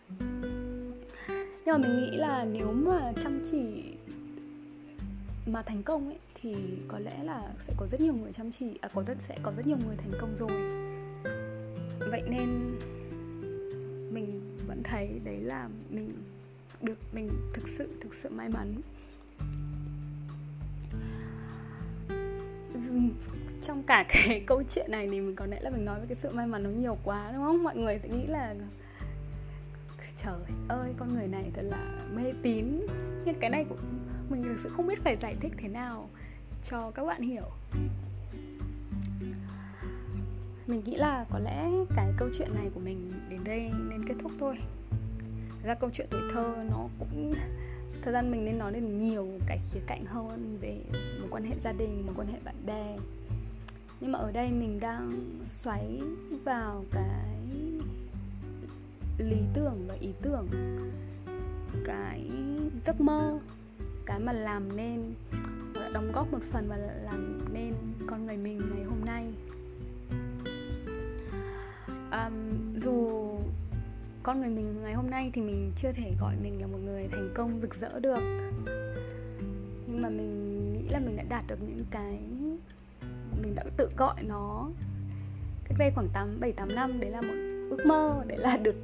Nhưng 1.64 1.66
mà 1.66 1.76
mình 1.78 1.96
nghĩ 1.96 2.16
là 2.16 2.44
nếu 2.44 2.72
mà 2.72 3.12
chăm 3.22 3.40
chỉ 3.50 3.84
mà 5.46 5.62
thành 5.62 5.82
công 5.82 6.08
ấy 6.08 6.18
thì 6.42 6.54
có 6.88 6.98
lẽ 6.98 7.24
là 7.24 7.52
sẽ 7.58 7.72
có 7.76 7.86
rất 7.86 8.00
nhiều 8.00 8.14
người 8.14 8.32
chăm 8.32 8.52
chỉ 8.52 8.78
à 8.80 8.88
có 8.94 9.02
rất, 9.02 9.20
sẽ 9.20 9.38
có 9.42 9.52
rất 9.56 9.66
nhiều 9.66 9.76
người 9.86 9.96
thành 9.96 10.12
công 10.20 10.36
rồi. 10.36 10.50
Vậy 12.10 12.22
nên 12.26 12.78
mình 14.10 14.56
vẫn 14.66 14.82
thấy 14.84 15.20
đấy 15.24 15.40
là 15.40 15.68
mình 15.90 16.12
được, 16.82 16.98
mình 17.12 17.30
thực 17.54 17.68
sự 17.68 17.88
thực 18.00 18.14
sự 18.14 18.28
may 18.28 18.48
mắn. 18.48 18.74
Trong 23.62 23.82
cả 23.82 24.04
cái 24.08 24.40
câu 24.46 24.62
chuyện 24.68 24.90
này 24.90 25.08
thì 25.12 25.20
mình 25.20 25.36
có 25.36 25.46
lẽ 25.46 25.60
là 25.60 25.70
mình 25.70 25.84
nói 25.84 26.00
về 26.00 26.06
cái 26.06 26.14
sự 26.14 26.30
may 26.30 26.46
mắn 26.46 26.62
nó 26.62 26.70
nhiều 26.70 26.98
quá, 27.04 27.32
đúng 27.32 27.42
không? 27.42 27.62
Mọi 27.62 27.76
người 27.76 27.98
sẽ 27.98 28.08
nghĩ 28.08 28.26
là, 28.26 28.54
trời 30.16 30.40
ơi, 30.68 30.94
con 30.96 31.14
người 31.14 31.28
này 31.28 31.50
thật 31.54 31.62
là 31.64 32.06
mê 32.14 32.32
tín. 32.42 32.80
Nhưng 33.24 33.40
cái 33.40 33.50
này 33.50 33.64
cũng 33.68 33.78
mình 34.28 34.42
thực 34.42 34.58
sự 34.58 34.68
không 34.68 34.86
biết 34.86 34.98
phải 35.04 35.16
giải 35.16 35.36
thích 35.40 35.52
thế 35.58 35.68
nào 35.68 36.08
cho 36.70 36.90
các 36.90 37.04
bạn 37.04 37.22
hiểu. 37.22 37.44
Mình 40.66 40.82
nghĩ 40.84 40.96
là 40.96 41.26
có 41.30 41.38
lẽ 41.38 41.70
cái 41.96 42.12
câu 42.16 42.28
chuyện 42.38 42.54
này 42.54 42.70
của 42.74 42.80
mình 42.80 43.12
đến 43.28 43.40
đây 43.44 43.70
nên 43.88 44.04
kết 44.08 44.14
thúc 44.22 44.32
thôi. 44.40 44.58
Ra 45.62 45.74
câu 45.74 45.90
chuyện 45.92 46.06
tuổi 46.10 46.22
thơ 46.32 46.54
nó 46.70 46.88
cũng 46.98 47.34
thời 48.02 48.12
gian 48.12 48.30
mình 48.30 48.44
nên 48.44 48.58
nói 48.58 48.72
đến 48.72 48.98
nhiều 48.98 49.28
cái 49.46 49.58
khía 49.72 49.80
cạnh 49.86 50.04
hơn 50.04 50.58
về 50.60 50.80
mối 51.20 51.28
quan 51.30 51.44
hệ 51.44 51.54
gia 51.60 51.72
đình, 51.72 52.06
mối 52.06 52.14
quan 52.18 52.28
hệ 52.28 52.38
bạn 52.44 52.54
bè. 52.66 52.96
Nhưng 54.00 54.12
mà 54.12 54.18
ở 54.18 54.32
đây 54.32 54.50
mình 54.50 54.80
đang 54.80 55.20
xoáy 55.46 56.00
vào 56.44 56.84
cái 56.92 57.36
lý 59.18 59.36
tưởng 59.54 59.84
và 59.88 59.94
ý 60.00 60.08
tưởng, 60.22 60.48
cái 61.84 62.30
giấc 62.84 63.00
mơ, 63.00 63.38
cái 64.06 64.18
mà 64.18 64.32
làm 64.32 64.76
nên 64.76 65.14
đóng 65.92 66.12
góp 66.12 66.32
một 66.32 66.42
phần 66.42 66.68
và 66.68 66.76
làm 66.76 67.38
nên 67.52 67.74
con 68.06 68.26
người 68.26 68.36
mình 68.36 68.60
ngày 68.74 68.84
hôm 68.84 69.04
nay. 69.04 69.26
Um, 72.12 72.76
dù 72.76 73.30
con 74.22 74.40
người 74.40 74.50
mình 74.50 74.82
ngày 74.82 74.94
hôm 74.94 75.10
nay 75.10 75.30
thì 75.34 75.42
mình 75.42 75.72
chưa 75.76 75.92
thể 75.92 76.12
gọi 76.20 76.34
mình 76.42 76.60
là 76.60 76.66
một 76.66 76.78
người 76.84 77.08
thành 77.08 77.30
công 77.34 77.60
rực 77.60 77.74
rỡ 77.74 78.00
được. 78.00 78.20
Nhưng 79.86 80.02
mà 80.02 80.08
mình 80.08 80.72
nghĩ 80.72 80.88
là 80.88 80.98
mình 80.98 81.16
đã 81.16 81.24
đạt 81.28 81.44
được 81.46 81.58
những 81.60 81.84
cái 81.90 82.18
mình 83.42 83.54
đã 83.54 83.64
tự 83.76 83.88
gọi 83.96 84.22
nó 84.22 84.70
cách 85.64 85.78
đây 85.78 85.92
khoảng 85.94 86.08
8 86.12 86.40
7 86.40 86.52
8 86.52 86.74
năm. 86.74 87.00
Đấy 87.00 87.10
là 87.10 87.20
một 87.20 87.34
ước 87.70 87.86
mơ 87.86 88.24
đấy 88.26 88.38
là 88.38 88.56
được 88.56 88.76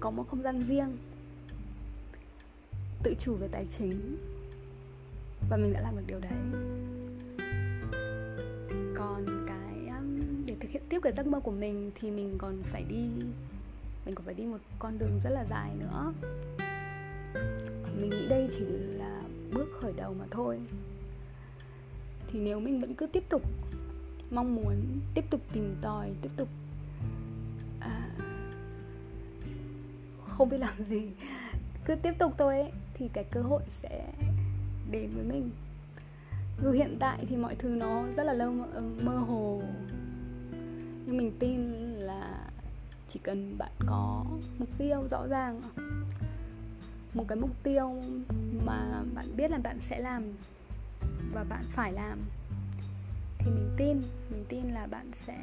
có 0.00 0.10
một 0.10 0.28
không 0.28 0.42
gian 0.42 0.62
riêng 0.68 0.96
tự 3.02 3.14
chủ 3.18 3.34
về 3.34 3.48
tài 3.52 3.66
chính 3.66 4.16
và 5.48 5.56
mình 5.56 5.72
đã 5.72 5.80
làm 5.80 5.96
được 5.96 6.02
điều 6.06 6.18
đấy. 6.20 6.32
Còn 8.96 9.46
cái 9.46 9.96
um, 9.98 10.20
để 10.46 10.54
thực 10.60 10.70
hiện 10.70 10.82
tiếp 10.88 10.98
cái 11.02 11.12
giấc 11.12 11.26
mơ 11.26 11.40
của 11.40 11.52
mình 11.52 11.90
thì 11.94 12.10
mình 12.10 12.34
còn 12.38 12.62
phải 12.62 12.84
đi 12.88 13.08
mình 14.06 14.14
còn 14.14 14.24
phải 14.24 14.34
đi 14.34 14.44
một 14.44 14.58
con 14.78 14.98
đường 14.98 15.20
rất 15.20 15.30
là 15.30 15.44
dài 15.44 15.70
nữa. 15.78 16.12
Mình 18.00 18.10
nghĩ 18.10 18.28
đây 18.28 18.48
chỉ 18.50 18.64
là 18.98 19.22
bước 19.52 19.68
khởi 19.80 19.92
đầu 19.96 20.14
mà 20.18 20.24
thôi. 20.30 20.58
Thì 22.28 22.40
nếu 22.40 22.60
mình 22.60 22.80
vẫn 22.80 22.94
cứ 22.94 23.06
tiếp 23.06 23.24
tục 23.28 23.42
mong 24.30 24.54
muốn 24.54 25.00
tiếp 25.14 25.24
tục 25.30 25.40
tìm 25.52 25.76
tòi 25.82 26.10
tiếp 26.22 26.30
tục 26.36 26.48
à, 27.80 28.10
không 30.26 30.48
biết 30.48 30.58
làm 30.60 30.84
gì 30.84 31.10
cứ 31.84 31.94
tiếp 31.94 32.12
tục 32.18 32.32
thôi 32.38 32.60
ấy, 32.60 32.72
thì 32.94 33.08
cái 33.12 33.24
cơ 33.24 33.40
hội 33.40 33.62
sẽ 33.70 34.12
đến 34.90 35.10
với 35.14 35.24
mình. 35.24 35.50
Dù 36.62 36.70
hiện 36.70 36.96
tại 37.00 37.24
thì 37.28 37.36
mọi 37.36 37.54
thứ 37.54 37.68
nó 37.68 38.04
rất 38.16 38.24
là 38.24 38.32
lâu 38.32 38.54
ờ, 38.72 38.82
mơ 39.02 39.16
hồ. 39.16 39.62
Nhưng 41.06 41.16
mình 41.16 41.32
tin 41.38 41.60
là 41.98 42.50
chỉ 43.08 43.20
cần 43.22 43.58
bạn 43.58 43.72
có 43.86 44.24
mục 44.58 44.68
tiêu 44.78 45.08
rõ 45.10 45.26
ràng, 45.26 45.60
một 47.14 47.24
cái 47.28 47.38
mục 47.38 47.50
tiêu 47.62 48.02
mà 48.66 49.02
bạn 49.14 49.36
biết 49.36 49.50
là 49.50 49.58
bạn 49.58 49.80
sẽ 49.80 50.00
làm 50.00 50.22
và 51.32 51.44
bạn 51.44 51.62
phải 51.68 51.92
làm, 51.92 52.18
thì 53.38 53.50
mình 53.50 53.70
tin 53.76 54.00
mình 54.30 54.44
tin 54.48 54.64
là 54.68 54.86
bạn 54.86 55.10
sẽ 55.12 55.38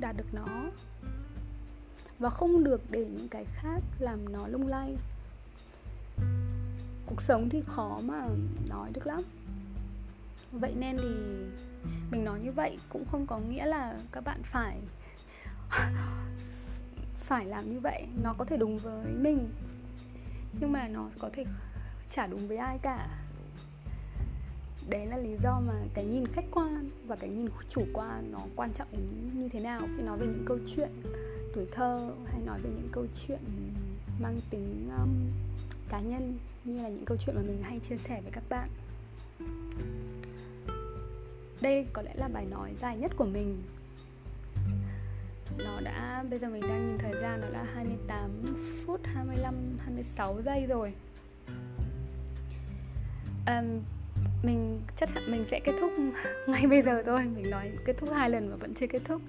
đạt 0.00 0.16
được 0.16 0.34
nó. 0.34 0.70
Và 2.18 2.30
không 2.30 2.64
được 2.64 2.80
để 2.90 3.06
những 3.16 3.28
cái 3.28 3.44
khác 3.44 3.80
làm 3.98 4.32
nó 4.32 4.48
lung 4.48 4.66
lay 4.66 4.96
cuộc 7.06 7.22
sống 7.22 7.48
thì 7.48 7.62
khó 7.66 8.00
mà 8.04 8.26
nói 8.68 8.90
được 8.94 9.06
lắm. 9.06 9.20
Vậy 10.52 10.74
nên 10.78 10.96
thì 10.96 11.08
mình 12.10 12.24
nói 12.24 12.40
như 12.40 12.52
vậy 12.52 12.78
cũng 12.88 13.04
không 13.10 13.26
có 13.26 13.38
nghĩa 13.38 13.66
là 13.66 13.98
các 14.12 14.24
bạn 14.24 14.40
phải 14.42 14.78
phải 17.14 17.44
làm 17.46 17.72
như 17.72 17.80
vậy. 17.80 18.06
Nó 18.22 18.34
có 18.38 18.44
thể 18.44 18.56
đúng 18.56 18.78
với 18.78 19.06
mình 19.12 19.48
nhưng 20.60 20.72
mà 20.72 20.88
nó 20.88 21.08
có 21.18 21.30
thể 21.32 21.44
chả 22.10 22.26
đúng 22.26 22.48
với 22.48 22.56
ai 22.56 22.78
cả. 22.82 23.08
Đấy 24.88 25.06
là 25.06 25.16
lý 25.16 25.36
do 25.38 25.60
mà 25.66 25.74
cái 25.94 26.04
nhìn 26.04 26.26
khách 26.26 26.44
quan 26.50 26.90
và 27.06 27.16
cái 27.16 27.30
nhìn 27.30 27.48
chủ 27.68 27.82
quan 27.92 28.32
nó 28.32 28.38
quan 28.56 28.72
trọng 28.72 28.88
đến 28.92 29.30
như 29.34 29.48
thế 29.48 29.60
nào. 29.60 29.80
Khi 29.96 30.02
nói 30.02 30.18
về 30.18 30.26
những 30.26 30.44
câu 30.46 30.58
chuyện 30.66 30.90
tuổi 31.54 31.66
thơ 31.72 32.10
hay 32.26 32.40
nói 32.46 32.60
về 32.62 32.70
những 32.70 32.88
câu 32.92 33.06
chuyện 33.14 33.40
mang 34.20 34.38
tính 34.50 34.90
um, 34.98 35.10
cá 35.88 36.00
nhân 36.00 36.38
như 36.64 36.82
là 36.82 36.88
những 36.88 37.04
câu 37.04 37.16
chuyện 37.20 37.36
mà 37.36 37.42
mình 37.42 37.62
hay 37.62 37.80
chia 37.80 37.96
sẻ 37.96 38.20
với 38.20 38.32
các 38.32 38.44
bạn. 38.48 38.68
Đây 41.60 41.86
có 41.92 42.02
lẽ 42.02 42.14
là 42.14 42.28
bài 42.28 42.44
nói 42.50 42.74
dài 42.78 42.96
nhất 42.96 43.12
của 43.16 43.24
mình. 43.24 43.62
Nó 45.58 45.80
đã 45.80 46.24
bây 46.30 46.38
giờ 46.38 46.48
mình 46.48 46.62
đang 46.62 46.86
nhìn 46.86 46.98
thời 46.98 47.22
gian 47.22 47.40
nó 47.40 47.48
đã 47.52 47.66
28 47.74 48.30
phút 48.86 49.00
25 49.04 49.54
26 49.78 50.42
giây 50.42 50.66
rồi. 50.66 50.92
Um, 53.46 53.80
mình 54.42 54.80
chắc 54.96 55.08
chắn 55.14 55.30
mình 55.30 55.44
sẽ 55.44 55.60
kết 55.64 55.72
thúc 55.80 55.92
ngay 56.48 56.66
bây 56.66 56.82
giờ 56.82 57.02
thôi. 57.06 57.24
Mình 57.36 57.50
nói 57.50 57.70
kết 57.84 57.96
thúc 57.98 58.08
hai 58.14 58.30
lần 58.30 58.50
mà 58.50 58.56
vẫn 58.56 58.74
chưa 58.74 58.86
kết 58.86 59.02
thúc 59.04 59.22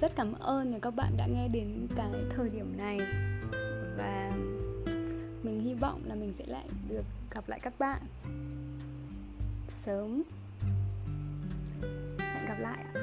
rất 0.00 0.12
cảm 0.16 0.32
ơn 0.32 0.80
các 0.80 0.94
bạn 0.94 1.16
đã 1.16 1.26
nghe 1.26 1.48
đến 1.48 1.86
cái 1.96 2.10
thời 2.30 2.48
điểm 2.48 2.76
này. 2.78 2.98
Và 3.96 4.32
mình 5.42 5.60
hy 5.60 5.74
vọng 5.74 6.02
là 6.04 6.14
mình 6.14 6.32
sẽ 6.38 6.44
lại 6.46 6.68
được 6.88 7.04
gặp 7.30 7.48
lại 7.48 7.60
các 7.62 7.78
bạn 7.78 8.02
sớm. 9.68 10.22
Hẹn 12.18 12.46
gặp 12.46 12.58
lại 12.58 12.84
ạ. 12.94 13.00